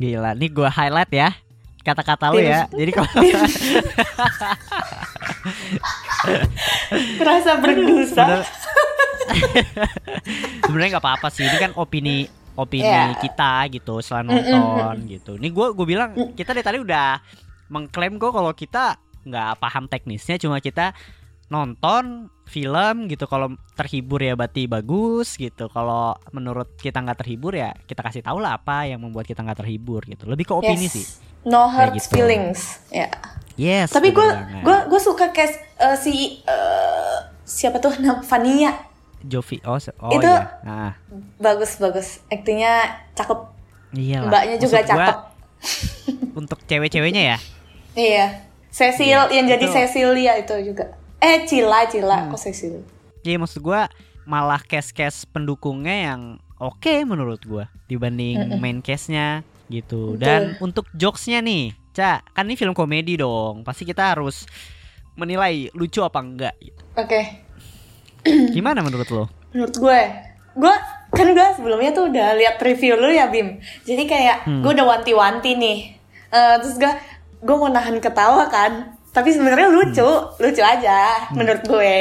Gila, 0.00 0.32
nih 0.32 0.48
gue 0.48 0.68
highlight 0.68 1.12
ya 1.12 1.28
kata-kata 1.86 2.34
lu 2.34 2.42
ya. 2.42 2.66
Jadi 2.74 2.90
kalau 2.90 3.06
Merasa 7.18 7.50
berdosa. 7.58 8.24
Sebenarnya 10.64 10.90
nggak 10.96 11.04
apa-apa 11.04 11.28
sih. 11.28 11.44
Ini 11.44 11.56
kan 11.58 11.70
opini 11.74 12.26
opini 12.56 12.88
Iya. 12.88 13.12
kita 13.20 13.68
gitu 13.68 14.00
setelah 14.00 14.24
nonton 14.26 15.04
gitu. 15.06 15.36
Nih 15.36 15.50
gue 15.50 15.66
gue 15.72 15.86
bilang 15.86 16.10
kita 16.32 16.50
dari 16.50 16.64
tadi 16.64 16.78
udah 16.78 17.20
mengklaim 17.68 18.16
kok 18.16 18.32
kalau 18.32 18.52
kita 18.52 18.96
nggak 19.22 19.58
paham 19.58 19.84
teknisnya, 19.86 20.38
cuma 20.38 20.56
kita 20.56 20.94
nonton 21.46 22.26
film 22.42 23.06
gitu 23.06 23.26
kalau 23.26 23.54
terhibur 23.74 24.18
ya 24.18 24.34
berarti 24.34 24.66
bagus 24.66 25.34
gitu 25.34 25.66
kalau 25.66 26.14
menurut 26.30 26.74
kita 26.74 26.98
nggak 26.98 27.18
terhibur 27.20 27.54
ya 27.54 27.74
kita 27.86 28.02
kasih 28.02 28.22
tahu 28.22 28.38
lah 28.38 28.54
apa 28.54 28.86
yang 28.86 28.98
membuat 28.98 29.26
kita 29.26 29.42
nggak 29.42 29.62
terhibur 29.62 30.02
gitu 30.02 30.26
lebih 30.26 30.42
ke 30.42 30.54
opini 30.54 30.86
Yes. 30.86 30.94
sih 30.94 31.06
No 31.46 31.70
hurt 31.70 31.94
gitu. 31.94 32.18
feelings. 32.18 32.82
Ya. 32.90 33.06
Yes 33.56 33.90
Tapi 33.90 34.10
gue 34.10 34.28
gue 34.60 34.76
gue 34.86 35.00
suka 35.00 35.28
kayak 35.28 35.52
eh, 35.76 35.96
si 35.96 36.12
eh, 36.40 37.16
siapa 37.42 37.76
tuh? 37.76 37.92
Nam- 37.98 38.22
Vania. 38.22 38.72
Jovi 39.20 39.58
oh 39.64 39.74
oh 39.74 40.12
Itu- 40.12 40.22
iya. 40.24 40.60
Nah 40.62 40.92
bagus 41.36 41.76
bagus. 41.76 42.20
Aktingnya 42.26 42.84
cakep. 43.12 43.38
Iyalah. 43.92 44.28
Mbaknya 44.28 44.56
juga 44.56 44.76
Maksud 44.76 44.86
gua, 44.86 45.00
cakep. 45.02 45.16
untuk 46.40 46.58
cewek-ceweknya 46.62 47.22
ya? 47.34 47.38
Iya. 47.92 48.26
Cecil 48.68 49.08
Iya, 49.08 49.32
yang 49.32 49.46
jadi 49.48 49.64
itu- 49.64 49.72
Cecilia 49.72 50.32
itu 50.36 50.54
juga. 50.62 50.92
Eh 51.16 51.48
Cila 51.48 51.88
Cila 51.88 52.16
Hmm. 52.22 52.30
kok 52.30 52.40
Cecil? 52.40 52.84
Iya 53.22 53.40
maksud 53.40 53.60
gua 53.60 53.88
malah 54.22 54.60
cast-cast 54.60 55.26
pendukungnya 55.30 56.12
yang 56.12 56.20
oke 56.56 56.92
menurut 57.02 57.40
gua 57.42 57.66
dibanding 57.86 58.60
main 58.60 58.78
cast-nya 58.78 59.40
gitu. 59.66 60.14
Betul. 60.14 60.22
Dan 60.22 60.42
untuk 60.60 60.86
jokes-nya 60.92 61.40
nih, 61.40 61.72
Cak, 61.96 62.30
kan 62.30 62.44
ini 62.44 62.54
film 62.54 62.72
komedi 62.72 63.16
dong. 63.16 63.62
Pasti 63.62 63.82
kita 63.82 64.12
harus 64.12 64.44
menilai 65.14 65.72
lucu 65.72 66.00
apa 66.00 66.20
enggak 66.20 66.52
gitu. 66.60 66.82
oke 66.94 67.20
Gimana 68.52 68.80
menurut 68.80 69.08
lo? 69.08 69.24
menurut 69.48 69.72
gue 69.74 70.00
gue 70.54 70.74
kan 71.08 71.26
gue 71.26 71.48
sebelumnya 71.54 71.90
tuh 71.90 72.12
udah 72.12 72.36
lihat 72.36 72.60
review 72.60 72.92
lu 72.94 73.08
ya 73.08 73.24
Bim 73.26 73.56
jadi 73.80 74.04
kayak 74.04 74.38
Hmm. 74.44 74.60
gue 74.60 74.70
udah 74.70 74.86
wanti-wanti 74.86 75.56
nih 75.56 75.78
Eh, 76.26 76.54
terus 76.58 76.76
gue 76.76 76.92
gue 77.38 77.56
mau 77.56 77.70
nahan 77.70 77.96
ketawa 77.96 78.44
kan 78.46 78.92
tapi 79.08 79.30
sebenarnya 79.30 79.66
lucu 79.66 80.04
Hmm. 80.04 80.36
lucu 80.36 80.60
aja 80.60 81.32
menurut 81.32 81.64
gue 81.64 81.96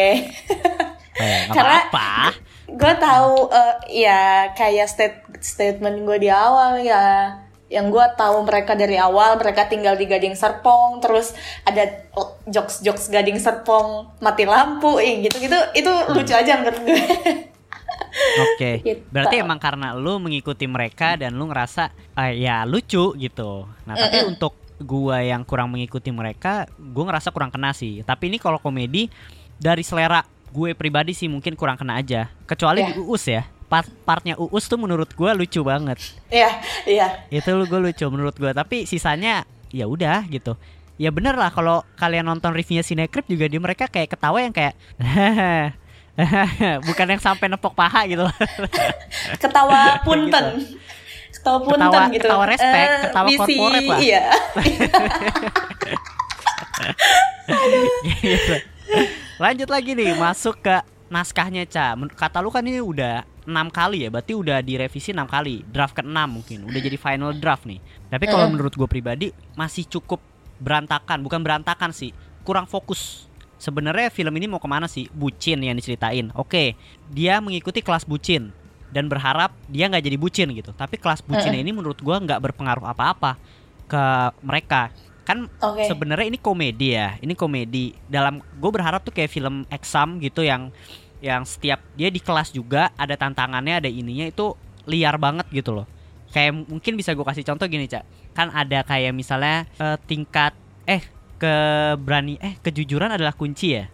Eh, 1.15 1.47
Karena- 1.55 1.87
apa-apa. 1.87 2.35
gue 2.67 2.93
tahu 2.97 3.31
eh, 3.49 3.75
ya 4.03 4.21
kayak 4.51 4.83
state, 4.85 5.15
statement 5.39 6.03
gue 6.03 6.17
di 6.17 6.27
awal 6.27 6.81
ya 6.81 7.31
yang 7.65 7.89
gue 7.89 8.05
tahu 8.13 8.45
mereka 8.45 8.77
dari 8.77 8.93
awal 8.95 9.41
mereka 9.41 9.65
tinggal 9.65 9.97
di 9.97 10.05
Gading 10.05 10.37
Serpong 10.37 11.01
terus 11.01 11.33
ada 11.65 12.05
jokes 12.45 12.85
jokes 12.85 13.09
Gading 13.09 13.41
Serpong 13.41 14.13
mati 14.21 14.45
lampu 14.45 15.01
eh, 15.01 15.25
gitu 15.25 15.41
gitu 15.41 15.57
itu 15.73 15.91
lucu 16.13 16.33
aja 16.33 16.61
menurut 16.61 16.79
gue 16.85 17.01
Oke. 18.15 18.79
Gitu. 18.83 19.03
Berarti 19.11 19.43
emang 19.43 19.59
karena 19.59 19.91
lu 19.95 20.19
mengikuti 20.19 20.65
mereka 20.67 21.19
dan 21.19 21.35
lu 21.35 21.51
ngerasa 21.51 21.91
ah, 22.15 22.31
ya 22.31 22.63
lucu 22.63 23.11
gitu. 23.15 23.67
Nah, 23.87 23.95
tapi 23.95 24.23
untuk 24.23 24.55
gua 24.79 25.19
yang 25.23 25.43
kurang 25.43 25.71
mengikuti 25.71 26.11
mereka, 26.11 26.67
gua 26.79 27.11
ngerasa 27.11 27.31
kurang 27.35 27.51
kena 27.51 27.75
sih. 27.75 28.03
Tapi 28.07 28.31
ini 28.31 28.37
kalau 28.39 28.59
komedi 28.59 29.11
dari 29.59 29.83
selera 29.83 30.23
gue 30.55 30.71
pribadi 30.71 31.11
sih 31.11 31.27
mungkin 31.27 31.59
kurang 31.59 31.75
kena 31.75 31.99
aja. 31.99 32.31
Kecuali 32.47 32.79
Ya. 32.79 32.95
di 32.95 33.03
Uus 33.03 33.27
ya. 33.27 33.43
Part 33.65 33.89
partnya 34.03 34.37
Uus 34.37 34.65
tuh 34.65 34.77
menurut 34.77 35.09
gua 35.11 35.33
lucu 35.33 35.59
banget. 35.59 35.97
Iya, 36.29 36.49
iya. 36.85 37.07
Itu 37.27 37.53
lu 37.53 37.65
gue 37.65 37.81
lucu 37.81 38.05
menurut 38.05 38.35
gua. 38.35 38.51
Tapi 38.51 38.85
sisanya 38.85 39.41
ya 39.69 39.85
udah 39.85 40.21
gitu. 40.27 40.53
Ya 40.95 41.09
bener 41.09 41.33
lah 41.33 41.49
kalau 41.49 41.83
kalian 41.95 42.23
nonton 42.23 42.51
reviewnya 42.51 42.79
Cinecrip 42.81 43.25
juga 43.25 43.45
di 43.45 43.57
mereka 43.57 43.85
kayak 43.85 44.15
ketawa 44.15 44.39
yang 44.39 44.53
kayak 44.53 44.77
bukan 46.87 47.07
yang 47.09 47.19
sampai 47.19 47.47
nepok 47.47 47.73
paha 47.73 48.05
gitu. 48.05 48.23
Ketawa 49.43 49.99
punten. 50.01 50.63
Ketawa 51.33 51.59
punten 51.59 51.83
Ketawa- 51.83 52.07
gitu. 52.07 52.23
ketawa 52.23 52.45
respect, 52.47 52.87
Eh, 52.87 53.01
ketawa 53.03 53.27
misi- 53.27 53.57
corporate 53.59 53.89
lah. 53.89 53.99
Iya. 53.99 54.23
Gitu. 58.21 58.53
Lanjut 59.37 59.67
lagi 59.67 59.91
nih 59.93 60.15
masuk 60.15 60.55
ke 60.61 60.75
naskahnya 61.15 61.63
Ca. 61.71 61.95
Kata 61.95 62.43
lu 62.43 62.51
kan 62.51 62.67
ini 62.67 62.83
udah 62.83 63.23
enam 63.47 63.71
kali 63.71 64.03
ya, 64.03 64.09
berarti 64.11 64.35
udah 64.35 64.59
direvisi 64.59 65.15
enam 65.15 65.29
kali. 65.29 65.63
Draft 65.63 65.95
ke-6 65.95 66.19
mungkin, 66.27 66.59
udah 66.67 66.79
jadi 66.83 66.97
final 66.99 67.31
draft 67.39 67.63
nih. 67.63 67.79
Tapi 68.11 68.25
kalau 68.27 68.51
menurut 68.51 68.75
gue 68.75 68.87
pribadi 68.89 69.31
masih 69.55 69.87
cukup 69.87 70.19
berantakan, 70.59 71.23
bukan 71.23 71.39
berantakan 71.39 71.95
sih, 71.95 72.11
kurang 72.43 72.67
fokus. 72.67 73.31
Sebenarnya 73.55 74.11
film 74.11 74.35
ini 74.35 74.51
mau 74.51 74.59
ke 74.59 74.67
mana 74.67 74.91
sih? 74.91 75.07
Bucin 75.15 75.63
yang 75.63 75.79
diceritain. 75.79 76.27
Oke, 76.35 76.75
dia 77.07 77.39
mengikuti 77.39 77.79
kelas 77.79 78.03
bucin 78.03 78.51
dan 78.91 79.07
berharap 79.07 79.55
dia 79.71 79.87
nggak 79.87 80.03
jadi 80.03 80.17
bucin 80.19 80.51
gitu. 80.51 80.75
Tapi 80.75 80.99
kelas 80.99 81.23
bucinnya 81.23 81.63
ini 81.63 81.71
menurut 81.71 81.97
gua 82.03 82.19
nggak 82.19 82.43
berpengaruh 82.43 82.83
apa-apa 82.83 83.39
ke 83.87 84.03
mereka. 84.43 84.91
Kan 85.25 85.49
Oke. 85.57 85.89
sebenarnya 85.89 86.29
ini 86.29 86.37
komedi 86.37 86.93
ya 86.93 87.17
ini 87.17 87.33
komedi 87.33 87.97
dalam 88.05 88.45
gue 88.61 88.69
berharap 88.69 89.01
tuh 89.01 89.09
kayak 89.09 89.33
film 89.33 89.65
exam 89.73 90.21
gitu 90.21 90.45
yang 90.45 90.69
yang 91.25 91.41
setiap 91.41 91.81
dia 91.97 92.13
di 92.13 92.21
kelas 92.21 92.53
juga 92.53 92.93
ada 92.93 93.17
tantangannya 93.17 93.81
ada 93.81 93.89
ininya 93.89 94.29
itu 94.29 94.53
liar 94.85 95.17
banget 95.17 95.49
gitu 95.49 95.73
loh 95.73 95.85
kayak 96.29 96.53
mungkin 96.69 96.93
bisa 96.93 97.17
gue 97.17 97.25
kasih 97.25 97.41
contoh 97.41 97.65
gini 97.65 97.89
cak 97.89 98.05
kan 98.37 98.53
ada 98.53 98.85
kayak 98.85 99.09
misalnya 99.11 99.65
eh, 99.81 99.97
tingkat 100.05 100.53
eh 100.85 101.01
keberani 101.41 102.37
eh 102.37 102.53
kejujuran 102.61 103.09
adalah 103.11 103.33
kunci 103.33 103.67
ya 103.73 103.85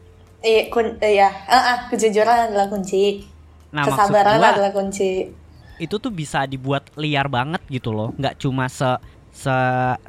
Iya, 0.42 0.74
kun, 0.74 0.98
iya. 1.06 1.30
Ah, 1.46 1.62
ah, 1.70 1.78
kejujuran 1.86 2.50
adalah 2.50 2.66
kunci. 2.66 3.30
nah 3.70 3.86
Kesabaran 3.86 4.42
gua 4.42 4.58
adalah 4.58 4.72
kunci. 4.74 5.30
itu 5.78 5.96
tuh 5.98 6.12
bisa 6.14 6.46
dibuat 6.46 6.90
liar 6.94 7.26
banget 7.26 7.62
gitu 7.66 7.90
loh 7.90 8.14
nggak 8.14 8.38
cuma 8.38 8.70
se 8.70 8.86
se 9.34 9.54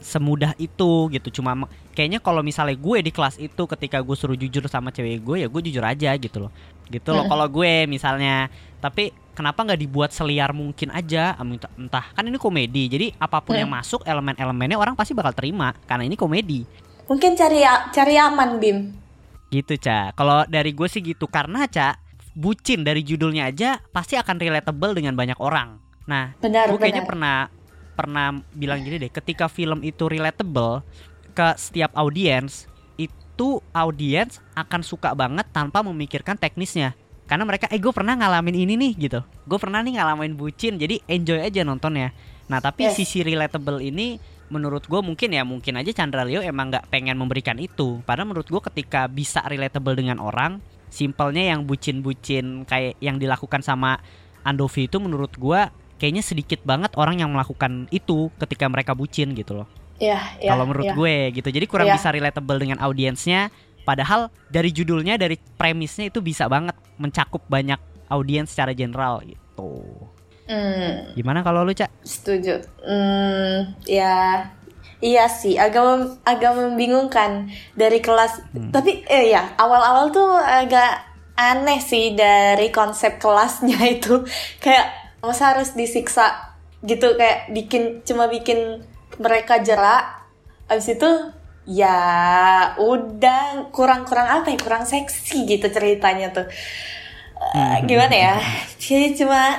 semudah 0.03 0.53
itu 0.59 1.09
gitu 1.09 1.41
cuma 1.41 1.65
kayaknya 1.95 2.19
kalau 2.21 2.43
misalnya 2.43 2.75
gue 2.77 2.99
di 3.01 3.13
kelas 3.15 3.39
itu 3.39 3.63
ketika 3.71 4.03
gue 4.03 4.17
suruh 4.19 4.37
jujur 4.37 4.67
sama 4.67 4.91
cewek 4.91 5.23
gue 5.23 5.37
ya 5.45 5.49
gue 5.49 5.61
jujur 5.63 5.85
aja 5.87 6.11
gitu 6.19 6.49
loh 6.49 6.53
gitu 6.93 7.17
loh 7.17 7.25
kalau 7.25 7.49
gue 7.49 7.89
misalnya. 7.89 8.53
Tapi 8.83 9.11
kenapa 9.33 9.65
nggak 9.65 9.81
dibuat 9.81 10.11
seliar 10.13 10.53
mungkin 10.53 10.93
aja? 10.93 11.33
Am- 11.41 11.57
entah, 11.57 11.73
entah. 11.79 12.05
Kan 12.13 12.29
ini 12.29 12.37
komedi 12.37 12.93
jadi 12.93 13.07
apa 13.17 13.41
pun 13.41 13.57
yang 13.57 13.71
masuk 13.71 14.05
elemen-elemennya 14.05 14.77
orang 14.77 14.93
pasti 14.93 15.17
bakal 15.17 15.33
terima 15.33 15.73
karena 15.89 16.05
ini 16.05 16.15
komedi. 16.19 16.69
Mungkin 17.09 17.33
cari 17.35 17.65
cari 17.91 18.15
aman, 18.21 18.61
Bim. 18.61 18.79
gitu 19.53 19.77
ca. 19.77 20.13
Kalau 20.17 20.49
dari 20.49 20.73
gue 20.73 20.89
sih 20.89 21.05
gitu 21.05 21.29
karena 21.29 21.69
ca 21.69 22.01
bucin 22.33 22.81
dari 22.81 23.05
judulnya 23.05 23.53
aja 23.53 23.77
pasti 23.93 24.17
akan 24.17 24.41
relatable 24.41 24.97
dengan 24.97 25.13
banyak 25.13 25.37
orang. 25.37 25.77
Nah 26.09 26.33
Benar, 26.41 26.73
gue 26.73 26.81
kayaknya 26.81 27.05
benar. 27.05 27.13
pernah 27.13 27.37
pernah 27.93 28.27
bilang 28.57 28.81
gini 28.81 28.97
deh 28.97 29.13
ketika 29.13 29.53
film 29.53 29.85
itu 29.85 30.09
relatable 30.09 30.81
ke 31.37 31.49
setiap 31.61 31.93
audiens 31.93 32.65
itu 33.43 33.59
audiens 33.75 34.39
akan 34.55 34.87
suka 34.87 35.11
banget 35.19 35.43
tanpa 35.51 35.83
memikirkan 35.83 36.39
teknisnya 36.39 36.95
karena 37.27 37.43
mereka 37.43 37.67
eh 37.75 37.83
gue 37.83 37.91
pernah 37.91 38.15
ngalamin 38.15 38.55
ini 38.55 38.79
nih 38.79 38.93
gitu 39.11 39.21
gue 39.51 39.59
pernah 39.59 39.83
nih 39.83 39.99
ngalamin 39.99 40.39
bucin 40.39 40.79
jadi 40.79 41.03
enjoy 41.11 41.43
aja 41.43 41.67
nontonnya 41.67 42.15
nah 42.47 42.63
tapi 42.63 42.87
Yes. 42.87 43.03
sisi 43.03 43.27
relatable 43.27 43.83
ini 43.83 44.23
menurut 44.47 44.87
gue 44.87 45.03
mungkin 45.03 45.35
ya 45.35 45.43
mungkin 45.43 45.75
aja 45.75 45.91
Chandra 45.91 46.23
Leo 46.23 46.39
emang 46.39 46.71
nggak 46.71 46.87
pengen 46.87 47.19
memberikan 47.19 47.59
itu 47.59 47.99
padahal 48.07 48.31
menurut 48.31 48.47
gue 48.47 48.63
ketika 48.71 49.11
bisa 49.11 49.43
relatable 49.43 49.99
dengan 49.99 50.23
orang 50.23 50.63
simpelnya 50.87 51.51
yang 51.51 51.67
bucin-bucin 51.67 52.63
kayak 52.63 52.95
yang 53.03 53.19
dilakukan 53.19 53.59
sama 53.67 53.99
Andovi 54.47 54.87
itu 54.87 55.03
menurut 55.03 55.35
gua 55.35 55.75
kayaknya 55.99 56.23
sedikit 56.23 56.63
banget 56.63 56.95
orang 56.95 57.19
yang 57.19 57.35
melakukan 57.35 57.91
itu 57.91 58.31
ketika 58.39 58.71
mereka 58.71 58.93
bucin 58.95 59.35
gitu 59.35 59.63
loh. 59.63 59.69
Iya, 59.99 60.21
iya. 60.39 60.51
Kalau 60.51 60.65
menurut 60.65 60.87
iya. 60.87 60.95
gue 60.95 61.17
gitu. 61.35 61.49
Jadi 61.49 61.67
kurang 61.67 61.89
Iya. 61.89 61.97
bisa 61.99 62.09
relatable 62.09 62.59
dengan 62.59 62.79
audiensnya 62.81 63.51
padahal 63.83 64.31
dari 64.47 64.71
judulnya 64.71 65.19
dari 65.19 65.35
premisnya 65.37 66.07
itu 66.07 66.23
bisa 66.23 66.47
banget 66.47 66.75
mencakup 66.97 67.43
banyak 67.47 67.79
audiens 68.07 68.51
secara 68.51 68.73
general 68.73 69.21
gitu. 69.23 69.83
Hmm, 70.43 71.15
Gimana 71.15 71.41
kalau 71.41 71.63
lu, 71.63 71.73
Cak? 71.73 71.91
setuju. 72.03 72.61
Hmm, 72.83 73.79
ya. 73.87 74.47
Iya 75.03 75.27
sih, 75.27 75.59
agak 75.59 75.83
mem- 75.83 76.19
agak 76.23 76.55
membingungkan 76.55 77.51
dari 77.75 77.99
kelas. 77.99 78.39
Hmm. 78.55 78.71
Tapi 78.71 79.03
eh 79.07 79.35
ya, 79.35 79.51
awal-awal 79.57 80.15
tuh 80.15 80.31
agak 80.39 81.03
aneh 81.35 81.83
sih 81.83 82.15
dari 82.15 82.71
konsep 82.71 83.19
kelasnya 83.19 83.83
itu. 83.99 84.23
Kayak 84.59 84.95
masa 85.19 85.55
harus 85.55 85.75
disiksa 85.75 86.55
gitu 86.83 87.15
kayak 87.15 87.51
bikin 87.51 88.03
cuma 88.03 88.27
bikin 88.27 88.83
mereka 89.17 89.59
jerak. 89.59 90.25
Abis 90.67 90.93
itu 90.93 91.11
ya 91.63 91.99
udah 92.77 93.69
kurang-kurang 93.71 94.43
apa 94.43 94.49
ya? 94.49 94.59
Kurang 94.59 94.85
seksi 94.85 95.45
gitu 95.45 95.67
ceritanya 95.67 96.31
tuh. 96.31 96.47
uh, 97.37 97.77
gimana 97.83 98.13
ya? 98.13 98.35
Jadi 98.77 99.17
cuma 99.17 99.59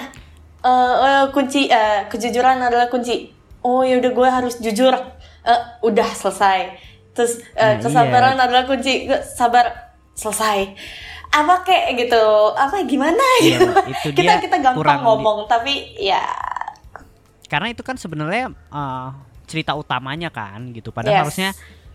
uh, 0.62 0.69
uh, 0.95 1.24
kunci 1.29 1.67
uh, 1.67 2.07
kejujuran 2.07 2.60
adalah 2.60 2.88
kunci. 2.88 3.29
Oh 3.62 3.81
ya 3.81 3.98
udah 3.98 4.12
gue 4.12 4.29
harus 4.29 4.55
jujur. 4.57 4.95
Uh, 5.43 5.62
udah 5.81 6.07
selesai. 6.07 6.79
Terus 7.12 7.43
uh, 7.53 7.75
Nah, 7.75 7.79
kesabaran 7.79 8.36
iya. 8.36 8.43
adalah 8.48 8.63
kunci. 8.63 9.05
Gue 9.05 9.19
sabar 9.22 9.91
selesai. 10.13 10.72
Apa 11.29 11.62
kayak 11.62 11.98
gitu? 11.98 12.24
Apa 12.53 12.86
gimana 12.86 13.17
Iya, 13.41 13.57
gitu? 13.57 13.65
itu 13.89 14.10
kita 14.17 14.33
dia 14.33 14.36
kita 14.39 14.57
gampang 14.62 15.01
di- 15.01 15.03
ngomong 15.03 15.38
tapi 15.45 15.74
ya. 15.98 16.22
Karena 17.45 17.69
itu 17.69 17.81
kan 17.81 17.98
sebenarnya 17.98 18.50
eh, 18.50 19.07
cerita 19.53 19.77
utamanya 19.77 20.33
kan 20.33 20.74
gitu. 20.74 20.89
Padahal 20.89 21.13
Yes. 21.13 21.22
harusnya 21.22 21.50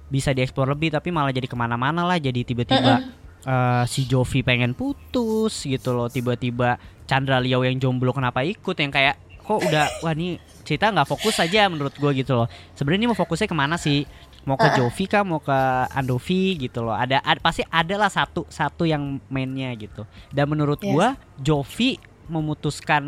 bisa 0.09 0.31
dieksplor 0.31 0.71
lebih 0.71 0.89
tapi 0.89 1.11
malah 1.11 1.29
jadi 1.29 1.45
ke 1.45 1.53
mana-mana 1.53 2.07
lah. 2.07 2.17
Jadi 2.17 2.47
tiba-tiba 2.47 3.03
eh, 3.41 3.85
si 3.85 4.07
Jovi 4.07 4.41
pengen 4.41 4.73
putus 4.73 5.67
gitu 5.67 5.91
loh. 5.91 6.07
Tiba-tiba 6.07 6.79
Chandra 7.05 7.37
Liao 7.39 7.61
yang 7.61 7.77
jomblo 7.77 8.13
kenapa 8.13 8.41
ikut? 8.41 8.75
Yang 8.75 8.93
kayak 8.95 9.15
kok 9.39 9.59
udah 9.59 9.85
wah 10.07 10.13
nih 10.13 10.37
cerita 10.63 10.93
nggak 10.93 11.09
fokus 11.09 11.37
aja 11.39 11.67
menurut 11.67 11.93
gue 11.93 12.11
gitu 12.17 12.33
loh. 12.35 12.47
Sebenarnya 12.73 13.01
ini 13.03 13.09
mau 13.09 13.19
fokusnya 13.19 13.49
ke 13.49 13.57
mana 13.57 13.75
sih? 13.75 14.07
Mau 14.45 14.57
ke 14.57 14.69
Jovi 14.75 15.05
kah? 15.05 15.25
Mau 15.25 15.41
ke 15.41 15.57
Andovi 15.93 16.57
gitu 16.59 16.81
loh. 16.81 16.93
Ada, 16.93 17.21
ada 17.21 17.37
pasti 17.37 17.61
adalah 17.69 18.09
satu 18.09 18.49
satu 18.49 18.85
yang 18.85 19.21
mainnya 19.29 19.73
gitu. 19.75 20.05
Dan 20.29 20.49
menurut 20.49 20.81
Yes. 20.81 20.89
gua 20.89 21.07
Jovi 21.37 21.97
memutuskan 22.29 23.05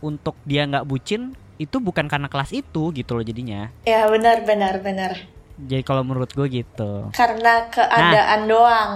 untuk 0.00 0.36
dia 0.42 0.64
nggak 0.64 0.84
bucin 0.84 1.32
itu 1.62 1.78
bukan 1.78 2.06
karena 2.06 2.26
kelas 2.26 2.50
itu 2.50 2.90
gitu 2.90 3.10
loh 3.12 3.22
jadinya. 3.22 3.70
Ya 3.82 4.06
benar 4.06 4.42
benar 4.42 4.82
benar. 4.82 5.14
Jadi 5.56 5.82
kalau 5.82 6.02
menurut 6.02 6.32
gue 6.32 6.46
gitu. 6.50 7.06
Karena 7.12 7.68
keadaan 7.68 8.40
doang. 8.44 8.92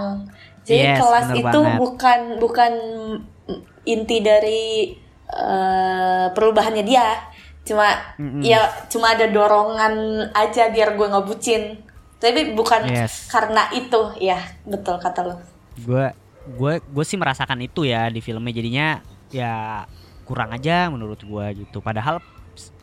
Jadi 0.67 0.83
Yes, 0.83 0.99
kelas 0.99 1.27
itu 1.31 1.59
banget. 1.63 1.79
bukan 1.79 2.19
bukan 2.37 2.71
inti 3.83 4.17
dari 4.19 4.91
eh, 5.27 6.25
perubahannya 6.31 6.83
dia. 6.83 7.23
Cuma 7.63 7.87
Mm-mm. 8.15 8.43
ya 8.43 8.63
cuma 8.87 9.11
ada 9.11 9.27
dorongan 9.27 9.95
aja 10.31 10.67
biar 10.67 10.95
gue 10.95 11.03
nggak 11.03 11.27
bucin 11.27 11.83
tapi 12.17 12.55
bukan 12.55 12.87
Yes. 12.87 13.27
karena 13.27 13.67
itu. 13.71 14.11
Ya 14.19 14.39
betul 14.63 14.97
kata 14.97 15.23
lo. 15.23 15.35
Gue 15.77 16.11
gue 16.47 16.73
gue 16.79 17.05
sih 17.05 17.15
merasakan 17.15 17.59
itu 17.59 17.83
ya 17.83 18.07
di 18.07 18.19
filmnya. 18.19 18.51
Jadinya 18.51 18.87
ya 19.29 19.83
kurang 20.23 20.51
aja 20.51 20.87
menurut 20.87 21.19
gue 21.19 21.45
gitu. 21.63 21.79
Padahal 21.79 22.19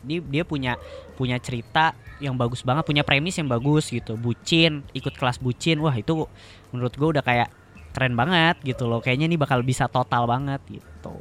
dia 0.03 0.19
dia 0.21 0.43
punya 0.43 0.79
punya 1.15 1.39
cerita 1.39 1.95
yang 2.19 2.35
bagus 2.39 2.63
banget 2.63 2.87
punya 2.87 3.03
premis 3.03 3.35
yang 3.35 3.49
bagus 3.51 3.91
gitu. 3.91 4.15
Bucin 4.15 4.83
ikut 4.95 5.15
kelas 5.15 5.39
bucin 5.39 5.79
wah 5.83 5.95
itu 5.95 6.27
menurut 6.71 6.93
gue 6.95 7.07
udah 7.19 7.23
kayak 7.23 7.49
keren 7.95 8.15
banget 8.15 8.59
gitu 8.63 8.87
loh. 8.87 8.99
Kayaknya 8.99 9.31
ini 9.31 9.37
bakal 9.39 9.63
bisa 9.63 9.87
total 9.87 10.27
banget 10.27 10.59
gitu. 10.67 11.15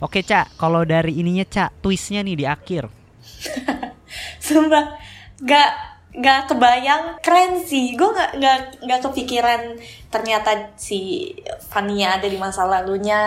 Oke 0.00 0.20
cak 0.20 0.60
kalau 0.60 0.84
dari 0.84 1.16
ininya 1.20 1.44
cak 1.48 1.80
twistnya 1.80 2.20
nih 2.20 2.36
di 2.36 2.44
akhir. 2.44 2.88
Sumpah 4.44 4.96
gak 5.40 5.70
gak 6.18 6.52
kebayang 6.52 7.20
keren 7.24 7.64
sih. 7.64 7.96
Gue 7.96 8.12
gak, 8.12 8.36
gak, 8.40 8.58
gak 8.84 9.00
kepikiran 9.08 9.80
ternyata 10.12 10.76
si 10.76 11.32
Fania 11.68 12.20
ada 12.20 12.28
di 12.28 12.36
masa 12.36 12.68
lalunya 12.68 13.20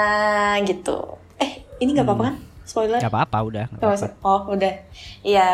gitu. 0.66 1.18
Eh 1.42 1.66
ini 1.82 1.98
gak 1.98 2.06
apa-apa 2.06 2.24
kan 2.30 2.51
spoiler? 2.64 3.00
Gak 3.00 3.12
apa-apa 3.12 3.38
udah 3.42 3.64
nggak 3.68 3.80
Gak 3.80 3.90
apa-apa. 3.90 4.08
masalah. 4.10 4.28
oh 4.28 4.42
udah. 4.54 4.74
Iya. 5.22 5.48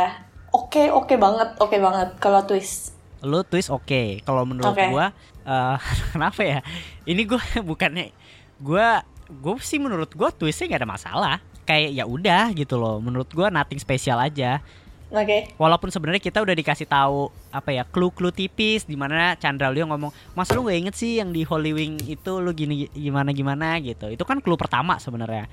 Oke 0.50 0.88
oke 0.90 1.14
banget 1.16 1.50
oke 1.60 1.76
banget. 1.78 2.10
Kalau 2.18 2.42
twist. 2.44 2.96
Lu 3.22 3.42
twist 3.44 3.70
oke. 3.70 4.22
Kalau 4.22 4.44
menurut 4.46 4.72
Oke. 4.72 4.88
gua 4.90 5.12
eh, 5.44 5.78
kenapa 6.14 6.42
ya? 6.42 6.60
Ini 7.04 7.22
gua 7.28 7.42
bukannya 7.70 8.12
gua 8.58 9.04
gue 9.28 9.54
sih 9.60 9.76
menurut 9.78 10.08
gua 10.16 10.32
twistnya 10.32 10.72
nggak 10.72 10.82
ada 10.86 10.90
masalah. 10.90 11.38
Kayak 11.68 11.90
ya 12.00 12.04
udah 12.08 12.44
gitu 12.56 12.80
loh. 12.80 13.04
Menurut 13.04 13.28
gua 13.34 13.52
nothing 13.52 13.78
spesial 13.78 14.18
aja. 14.18 14.64
Oke. 15.08 15.56
Walaupun 15.56 15.88
sebenarnya 15.88 16.20
kita 16.20 16.44
udah 16.44 16.52
dikasih 16.52 16.84
tahu 16.84 17.32
apa 17.48 17.72
ya 17.72 17.88
clue-clue 17.88 18.36
tipis 18.36 18.84
di 18.84 19.00
mana 19.00 19.40
Chandra 19.40 19.72
Leo 19.72 19.88
ngomong 19.88 20.12
masa 20.36 20.52
lu 20.52 20.67
gak 20.67 20.76
inget 20.84 20.96
sih 21.00 21.24
yang 21.24 21.32
di 21.32 21.48
Holy 21.48 21.72
Wing 21.72 21.96
itu 22.04 22.32
lu 22.43 22.52
gini 22.52 22.91
gimana 22.91 23.32
gimana 23.32 23.80
gitu. 23.80 24.12
Itu 24.12 24.28
kan 24.28 24.43
clue 24.43 24.60
pertama 24.60 25.00
sebenarnya 25.00 25.48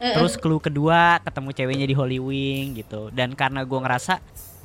Terus 0.00 0.40
clue 0.40 0.58
kedua 0.58 1.20
ketemu 1.20 1.48
ceweknya 1.52 1.86
di 1.86 1.94
Holy 1.94 2.18
Wing 2.18 2.80
gitu. 2.80 3.12
Dan 3.12 3.36
karena 3.36 3.68
gua 3.68 3.84
ngerasa 3.84 4.18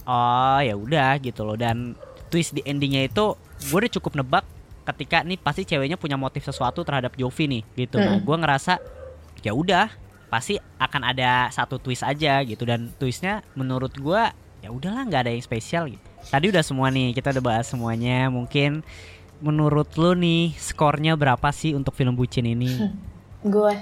oh 0.07 0.59
ya 0.63 0.79
udah 0.79 1.19
gitu 1.19 1.43
loh 1.43 1.59
dan 1.59 1.97
twist 2.31 2.53
di 2.53 2.61
endingnya 2.61 3.09
itu 3.09 3.33
gue 3.65 3.77
udah 3.77 3.93
cukup 3.97 4.21
nebak 4.21 4.45
ketika 4.85 5.25
nih 5.25 5.41
pasti 5.41 5.65
ceweknya 5.65 5.97
punya 5.97 6.13
motif 6.13 6.45
sesuatu 6.45 6.85
terhadap 6.85 7.17
Jovi 7.19 7.49
nih 7.51 7.63
gitu. 7.75 7.99
Nah, 7.99 8.21
gua 8.23 8.39
ngerasa 8.39 8.79
ya 9.43 9.51
udah 9.51 9.91
pasti 10.31 10.57
akan 10.79 11.01
ada 11.11 11.51
satu 11.53 11.77
twist 11.77 12.01
aja 12.01 12.41
gitu 12.47 12.63
dan 12.63 12.89
twistnya 12.95 13.43
menurut 13.53 13.91
gua 13.99 14.31
ya 14.63 14.71
udahlah 14.73 15.03
nggak 15.05 15.21
ada 15.27 15.31
yang 15.35 15.43
spesial 15.43 15.83
gitu. 15.91 16.05
Tadi 16.25 16.49
udah 16.49 16.63
semua 16.65 16.89
nih 16.89 17.13
kita 17.13 17.35
udah 17.37 17.43
bahas 17.43 17.67
semuanya. 17.69 18.31
Mungkin 18.33 18.81
menurut 19.43 19.91
lu 19.99 20.15
nih 20.15 20.55
skornya 20.55 21.13
berapa 21.13 21.51
sih 21.51 21.75
untuk 21.75 21.93
film 21.93 22.15
bucin 22.15 22.47
ini? 22.47 22.71
gue 23.45 23.73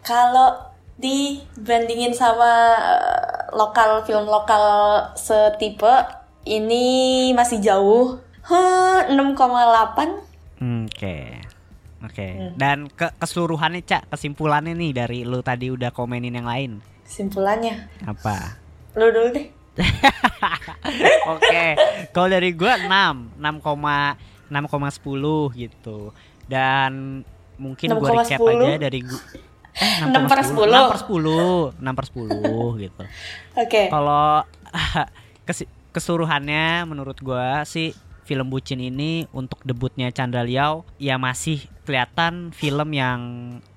kalau 0.00 0.56
dibandingin 0.98 2.10
sama 2.10 2.74
eh, 2.76 3.54
lokal 3.54 4.02
film 4.02 4.26
lokal 4.26 4.62
setipe 5.14 5.90
ini 6.44 7.30
masih 7.32 7.60
jauh 7.60 8.18
Huh, 8.48 9.04
6,8 9.12 10.56
Hmm, 10.58 10.88
Oke. 10.88 11.36
Oke. 12.00 12.28
Dan 12.56 12.88
ke 12.88 13.12
keseluruhannya 13.14 13.84
Cak, 13.84 14.08
kesimpulannya 14.10 14.72
nih 14.72 14.90
dari 14.96 15.18
lu 15.22 15.44
tadi 15.44 15.68
udah 15.68 15.92
komenin 15.92 16.34
yang 16.34 16.48
lain. 16.48 16.80
simpulannya 17.04 17.88
Apa? 18.04 18.56
lu 18.98 19.08
dulu 19.12 19.28
deh 19.32 19.46
Oke. 21.36 21.64
Kalau 22.10 22.28
dari 22.28 22.50
gua 22.56 22.74
6, 22.80 23.38
6, 23.38 23.62
6,10 24.50 25.60
gitu. 25.60 26.10
Dan 26.48 27.22
mungkin 27.58 27.88
gua 27.94 28.10
recap 28.16 28.38
6,10? 28.38 28.54
aja 28.54 28.70
dari 28.78 29.00
gua 29.02 29.20
eh, 29.74 29.98
6 30.06 30.30
per 30.30 30.38
10. 30.40 30.54
6 30.54 30.90
per 30.90 30.98
10 30.98 31.74
6 31.76 31.98
per 31.98 32.06
10 32.06 32.80
gitu 32.86 33.02
oke 33.54 33.82
Kalau 33.90 34.26
kesi- 35.46 35.70
keseluruhannya 35.90 36.86
menurut 36.86 37.18
gua 37.18 37.62
sih 37.62 37.92
film 38.22 38.48
bucin 38.48 38.78
ini 38.78 39.24
untuk 39.32 39.58
debutnya 39.64 40.12
Chandra 40.12 40.44
Liao 40.44 40.84
ya 40.96 41.16
masih 41.16 41.64
kelihatan 41.82 42.52
film 42.52 42.92
yang 42.92 43.20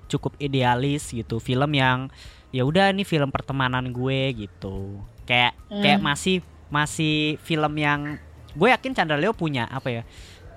cukup 0.04 0.36
idealis 0.36 1.08
gitu, 1.08 1.40
film 1.40 1.72
yang 1.72 2.12
ya 2.52 2.68
udah 2.68 2.92
ini 2.92 3.00
film 3.00 3.32
pertemanan 3.32 3.88
gue 3.88 4.44
gitu. 4.44 5.00
Kayak 5.24 5.56
kayak 5.72 6.04
masih 6.04 6.44
masih 6.68 7.40
film 7.40 7.72
yang 7.80 8.20
gue 8.52 8.68
yakin 8.68 8.92
Chandra 8.92 9.16
Leo 9.16 9.32
punya 9.32 9.64
apa 9.72 9.88
ya? 9.88 10.02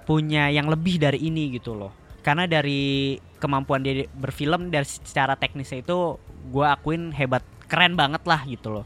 Punya 0.04 0.52
yang 0.52 0.68
lebih 0.68 1.00
dari 1.00 1.24
ini 1.24 1.56
gitu 1.56 1.72
loh. 1.72 1.96
Karena 2.26 2.50
dari 2.50 3.16
kemampuan 3.38 3.86
dia 3.86 4.10
berfilm 4.18 4.74
dari 4.74 4.90
secara 4.90 5.38
teknisnya 5.38 5.86
itu 5.86 6.18
gue 6.50 6.66
akuin 6.66 7.14
hebat, 7.14 7.46
keren 7.70 7.94
banget 7.94 8.26
lah 8.26 8.42
gitu 8.50 8.74
loh. 8.74 8.86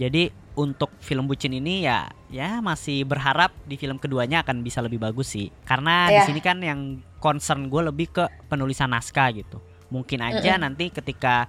Jadi 0.00 0.32
untuk 0.56 0.90
film 0.98 1.28
bucin 1.28 1.52
ini 1.52 1.84
ya 1.84 2.08
ya 2.32 2.64
masih 2.64 3.04
berharap 3.04 3.52
di 3.68 3.76
film 3.76 4.00
keduanya 4.00 4.40
akan 4.40 4.64
bisa 4.64 4.80
lebih 4.80 4.96
bagus 4.98 5.36
sih. 5.36 5.52
Karena 5.68 6.08
di 6.08 6.16
Iya. 6.16 6.26
sini 6.26 6.40
kan 6.40 6.58
yang 6.64 6.80
concern 7.20 7.68
gue 7.68 7.82
lebih 7.84 8.08
ke 8.08 8.24
penulisan 8.48 8.88
naskah 8.88 9.36
gitu. 9.36 9.60
Mungkin 9.92 10.24
aja 10.24 10.56
nanti 10.56 10.88
ketika 10.88 11.44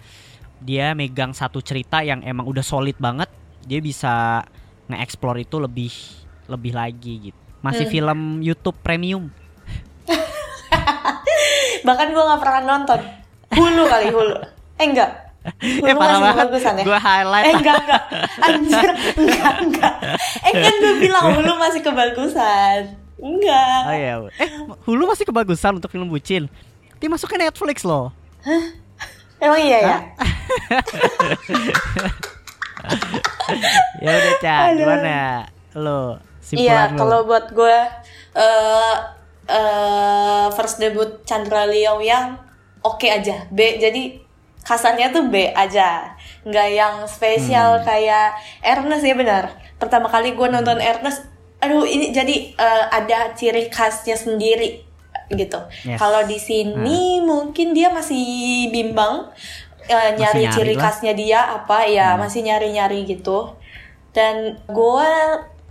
dia 0.60 0.92
megang 0.92 1.32
satu 1.32 1.64
cerita 1.64 2.04
yang 2.04 2.20
emang 2.20 2.44
udah 2.44 2.64
solid 2.64 3.00
banget, 3.00 3.32
dia 3.64 3.80
bisa 3.80 4.44
nge-explore 4.92 5.40
itu 5.40 5.56
lebih 5.56 5.92
lebih 6.50 6.74
lagi 6.76 7.32
gitu. 7.32 7.40
Masih 7.62 7.86
Mm. 7.88 7.92
film 7.92 8.20
YouTube 8.42 8.78
premium. 8.84 9.32
Bahkan 11.84 12.08
gue 12.10 12.24
nggak 12.24 12.42
pernah 12.42 12.62
nonton. 12.66 13.00
Hulu 13.50 13.84
kali 13.86 14.08
hulu. 14.10 14.36
Eh 14.78 14.86
enggak. 14.86 15.12
Hulu 15.40 15.88
eh 15.88 15.96
parah 15.96 16.20
masih 16.20 16.36
kebagusan 16.36 16.74
ya. 16.80 16.84
Gue 16.84 17.00
highlight. 17.00 17.46
eh 17.48 17.54
enggak 17.56 17.76
enggak. 17.80 18.04
Anjir 18.44 18.90
enggak 19.16 19.54
enggak. 19.64 19.94
Eh 20.44 20.54
kan 20.54 20.74
gue 20.78 20.94
bilang 21.00 21.26
hulu 21.34 21.54
masih 21.56 21.82
kebagusan. 21.82 22.80
Enggak. 23.20 23.82
Oh 23.84 23.96
iya. 23.96 24.14
Eh, 24.40 24.50
Hulu 24.88 25.04
masih 25.06 25.28
kebagusan 25.28 25.76
untuk 25.76 25.92
film 25.92 26.08
bucin. 26.08 26.48
Dia 27.00 27.10
masuk 27.12 27.28
ke 27.28 27.38
Netflix 27.38 27.84
loh. 27.84 28.12
emang 29.40 29.60
iya 29.60 29.80
ya? 29.80 29.98
Ya 34.00 34.12
udah, 34.16 34.34
Ca. 34.40 34.56
Gimana? 34.76 35.18
Lo 35.76 36.20
simpulan 36.40 36.66
Iya, 36.66 36.82
kalau 36.98 37.20
buat 37.28 37.52
gue 37.52 37.78
eh 38.36 38.96
eh, 39.50 40.48
first 40.54 40.78
debut 40.78 41.26
Chandra 41.26 41.66
Liao 41.66 41.98
yang 42.00 42.38
oke 42.86 43.10
aja, 43.10 43.50
B. 43.50 43.82
Jadi 43.82 44.22
kasarnya 44.62 45.10
tuh 45.10 45.28
B 45.34 45.50
aja, 45.50 46.14
nggak 46.46 46.70
yang 46.70 46.96
spesial 47.10 47.82
kayak 47.82 48.38
Ernest 48.62 49.02
ya 49.02 49.18
benar. 49.18 49.58
Pertama 49.82 50.06
kali 50.06 50.38
gue 50.38 50.48
nonton 50.48 50.78
Ernest, 50.78 51.26
aduh 51.58 51.84
ini 51.88 52.14
jadi 52.14 52.54
eh, 52.54 52.86
ada 52.94 53.34
ciri 53.34 53.72
khasnya 53.74 54.14
sendiri 54.14 54.86
gitu. 55.34 55.58
Yes. 55.86 55.98
Kalau 55.98 56.26
di 56.26 56.38
sini 56.38 57.22
mungkin 57.22 57.74
dia 57.74 57.90
masih 57.90 58.70
bimbang 58.70 59.30
eh, 59.90 60.14
nyari, 60.18 60.46
nyari 60.46 60.54
ciri 60.54 60.74
lah. 60.78 60.82
khasnya 60.90 61.14
dia 61.18 61.40
apa 61.50 61.86
ya 61.90 62.18
masih 62.18 62.46
nyari-nyari 62.46 63.06
gitu. 63.10 63.58
Dan 64.14 64.58
gue 64.70 65.12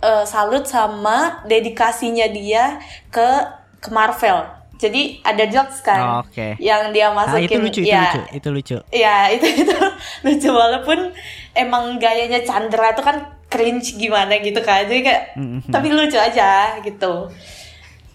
eh, 0.03 0.25
salut 0.27 0.63
sama 0.67 1.43
dedikasinya 1.47 2.27
dia 2.31 2.79
ke 3.11 3.58
ke 3.79 3.89
Marvel. 3.89 4.45
Jadi 4.75 5.19
ada 5.21 5.43
jokes 5.43 5.79
kan 5.79 5.99
Oh, 5.99 6.15
oke. 6.21 6.55
yang 6.57 6.91
dia 6.91 7.07
Ah, 7.07 7.15
masukin 7.17 7.51
itu 7.51 7.59
lucu, 7.59 7.81
itu 7.81 7.89
ya, 7.89 7.99
lucu, 8.05 8.21
itu 8.31 8.47
lucu. 8.49 8.77
Ya 8.89 9.15
itu 9.35 9.43
itu 9.57 9.75
lucu 10.23 10.49
walaupun 10.49 11.11
emang 11.53 11.97
gayanya 11.97 12.39
Chandra 12.41 12.91
tuh 12.91 13.03
kan 13.03 13.17
cringe 13.45 13.95
gimana 13.95 14.37
gitu 14.37 14.61
kan 14.61 14.85
jadi 14.85 15.01
kayak 15.01 15.23
Mhm. 15.35 15.59
tapi 15.67 15.89
lucu 15.89 16.15
aja 16.15 16.77
gitu 16.79 17.27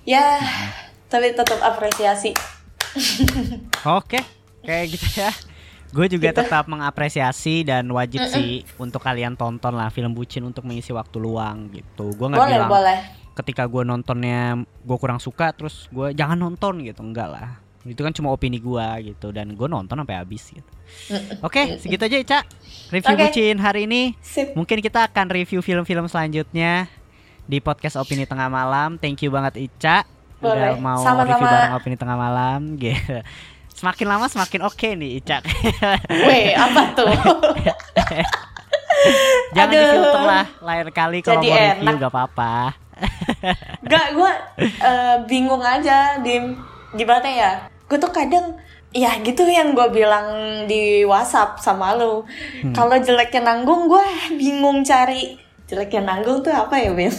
ya 0.05 0.39
tapi 1.07 1.33
tetap 1.33 1.59
apresiasi 1.61 2.33
Oke, 3.91 4.23
kayak 4.63 4.87
gitu 4.89 5.09
ya. 5.19 5.31
Gue 5.91 6.07
juga 6.09 6.29
Gitu. 6.29 6.41
tetap 6.41 6.67
mengapresiasi 6.67 7.63
dan 7.63 7.87
wajib 7.89 8.23
sih 8.25 8.63
untuk 8.77 8.99
kalian 8.99 9.35
tonton 9.35 9.73
lah 9.73 9.89
film 9.89 10.11
bucin 10.11 10.43
untuk 10.43 10.63
mengisi 10.63 10.91
waktu 10.91 11.17
luang 11.17 11.71
gitu. 11.71 12.11
Gue 12.13 12.27
nggak 12.29 12.39
boleh 12.41 12.55
bilang 12.57 12.71
boleh 12.71 12.99
ketika 13.35 13.67
gue 13.67 13.83
nontonnya 13.83 14.57
gue 14.63 14.97
kurang 14.97 15.19
suka 15.19 15.51
terus 15.51 15.91
gue 15.91 16.15
jangan 16.15 16.39
nonton 16.39 16.83
gitu 16.83 17.03
enggak 17.03 17.29
lah. 17.29 17.49
Itu 17.85 18.01
kan 18.01 18.17
cuma 18.17 18.33
opini 18.33 18.57
gue 18.57 18.87
gitu 19.13 19.29
dan 19.29 19.53
gue 19.53 19.69
nonton 19.69 20.01
sampai 20.01 20.17
habis 20.17 20.49
gitu. 20.49 20.71
Oke, 21.47 21.77
segitu 21.77 22.07
aja 22.07 22.17
Ica. 22.17 22.41
Review 22.89 23.13
Oke. 23.13 23.23
bucin 23.29 23.57
hari 23.59 23.85
ini. 23.85 24.17
sip 24.25 24.57
Mungkin 24.57 24.81
kita 24.81 25.05
akan 25.11 25.29
review 25.29 25.61
film-film 25.61 26.09
selanjutnya 26.09 26.89
di 27.45 27.61
podcast 27.61 28.01
Opini 28.01 28.25
Tengah 28.25 28.49
Malam. 28.49 28.97
Thank 28.97 29.21
you 29.21 29.29
banget 29.29 29.61
Ica 29.61 30.09
udah 30.41 30.77
Boleh. 30.77 30.81
mau 30.81 31.01
Sama-sama. 31.01 31.29
review 31.29 31.47
bareng 31.47 31.75
Opini 31.77 31.97
Tengah 31.97 32.17
Malam. 32.17 32.61
Gitu. 32.77 33.21
Semakin 33.75 34.07
lama 34.07 34.27
semakin 34.31 34.61
oke 34.65 34.89
nih 34.95 35.11
Ica. 35.21 35.39
weh 36.09 36.55
apa 36.55 36.95
tuh 36.95 37.11
Jangan 39.55 39.69
Aduh. 39.69 39.83
difilter 39.85 40.23
lah 40.25 40.45
lain 40.63 40.89
kali 40.89 41.19
kalau 41.21 41.43
mau 41.43 41.53
review 41.53 41.85
enak. 41.85 41.95
gak 42.01 42.13
apa-apa. 42.13 42.55
Gak, 43.91 44.07
gue 44.17 44.33
bingung 45.29 45.61
aja, 45.61 46.21
Dim. 46.21 46.57
Gimana 46.95 47.29
ya? 47.29 47.51
Gue 47.91 47.99
tuh 48.01 48.13
kadang, 48.15 48.57
ya 48.95 49.19
gitu 49.21 49.45
yang 49.49 49.75
gue 49.75 49.89
bilang 49.91 50.27
di 50.71 51.05
WhatsApp 51.05 51.59
sama 51.59 51.99
lu. 51.99 52.25
Hmm. 52.63 52.73
Kalau 52.73 52.97
jeleknya 53.01 53.43
nanggung, 53.43 53.91
gue 53.91 54.05
bingung 54.39 54.87
cari 54.87 55.37
jeleknya 55.65 56.05
nanggung 56.05 56.45
tuh 56.45 56.53
apa 56.53 56.77
ya, 56.77 56.93
Bim? 56.93 57.11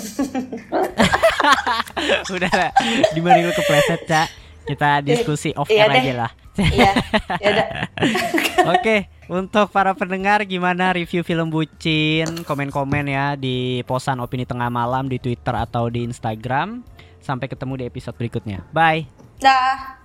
Udah 2.35 2.53
lah, 2.53 2.71
dibanding 3.13 3.49
lu 3.49 3.53
kepleset 3.53 4.01
Ca. 4.05 4.23
Kita 4.65 4.97
diskusi 5.05 5.53
off 5.53 5.69
Iya 5.69 5.85
aja 5.85 6.25
lah. 6.25 6.31
Iya, 6.59 6.91
ya. 7.43 7.65
Oke, 8.73 9.11
untuk 9.27 9.67
para 9.71 9.91
pendengar 9.91 10.43
gimana 10.47 10.95
review 10.95 11.25
film 11.25 11.51
bucin? 11.51 12.45
Komen-komen 12.47 13.05
ya 13.11 13.35
di 13.35 13.83
posan 13.83 14.23
opini 14.23 14.47
tengah 14.47 14.71
malam 14.71 15.11
di 15.11 15.19
Twitter 15.19 15.55
atau 15.55 15.91
di 15.91 16.07
Instagram. 16.07 16.85
Sampai 17.19 17.49
ketemu 17.49 17.81
di 17.81 17.83
episode 17.89 18.15
berikutnya. 18.15 18.61
Bye. 18.71 19.09
Dah. 19.41 20.04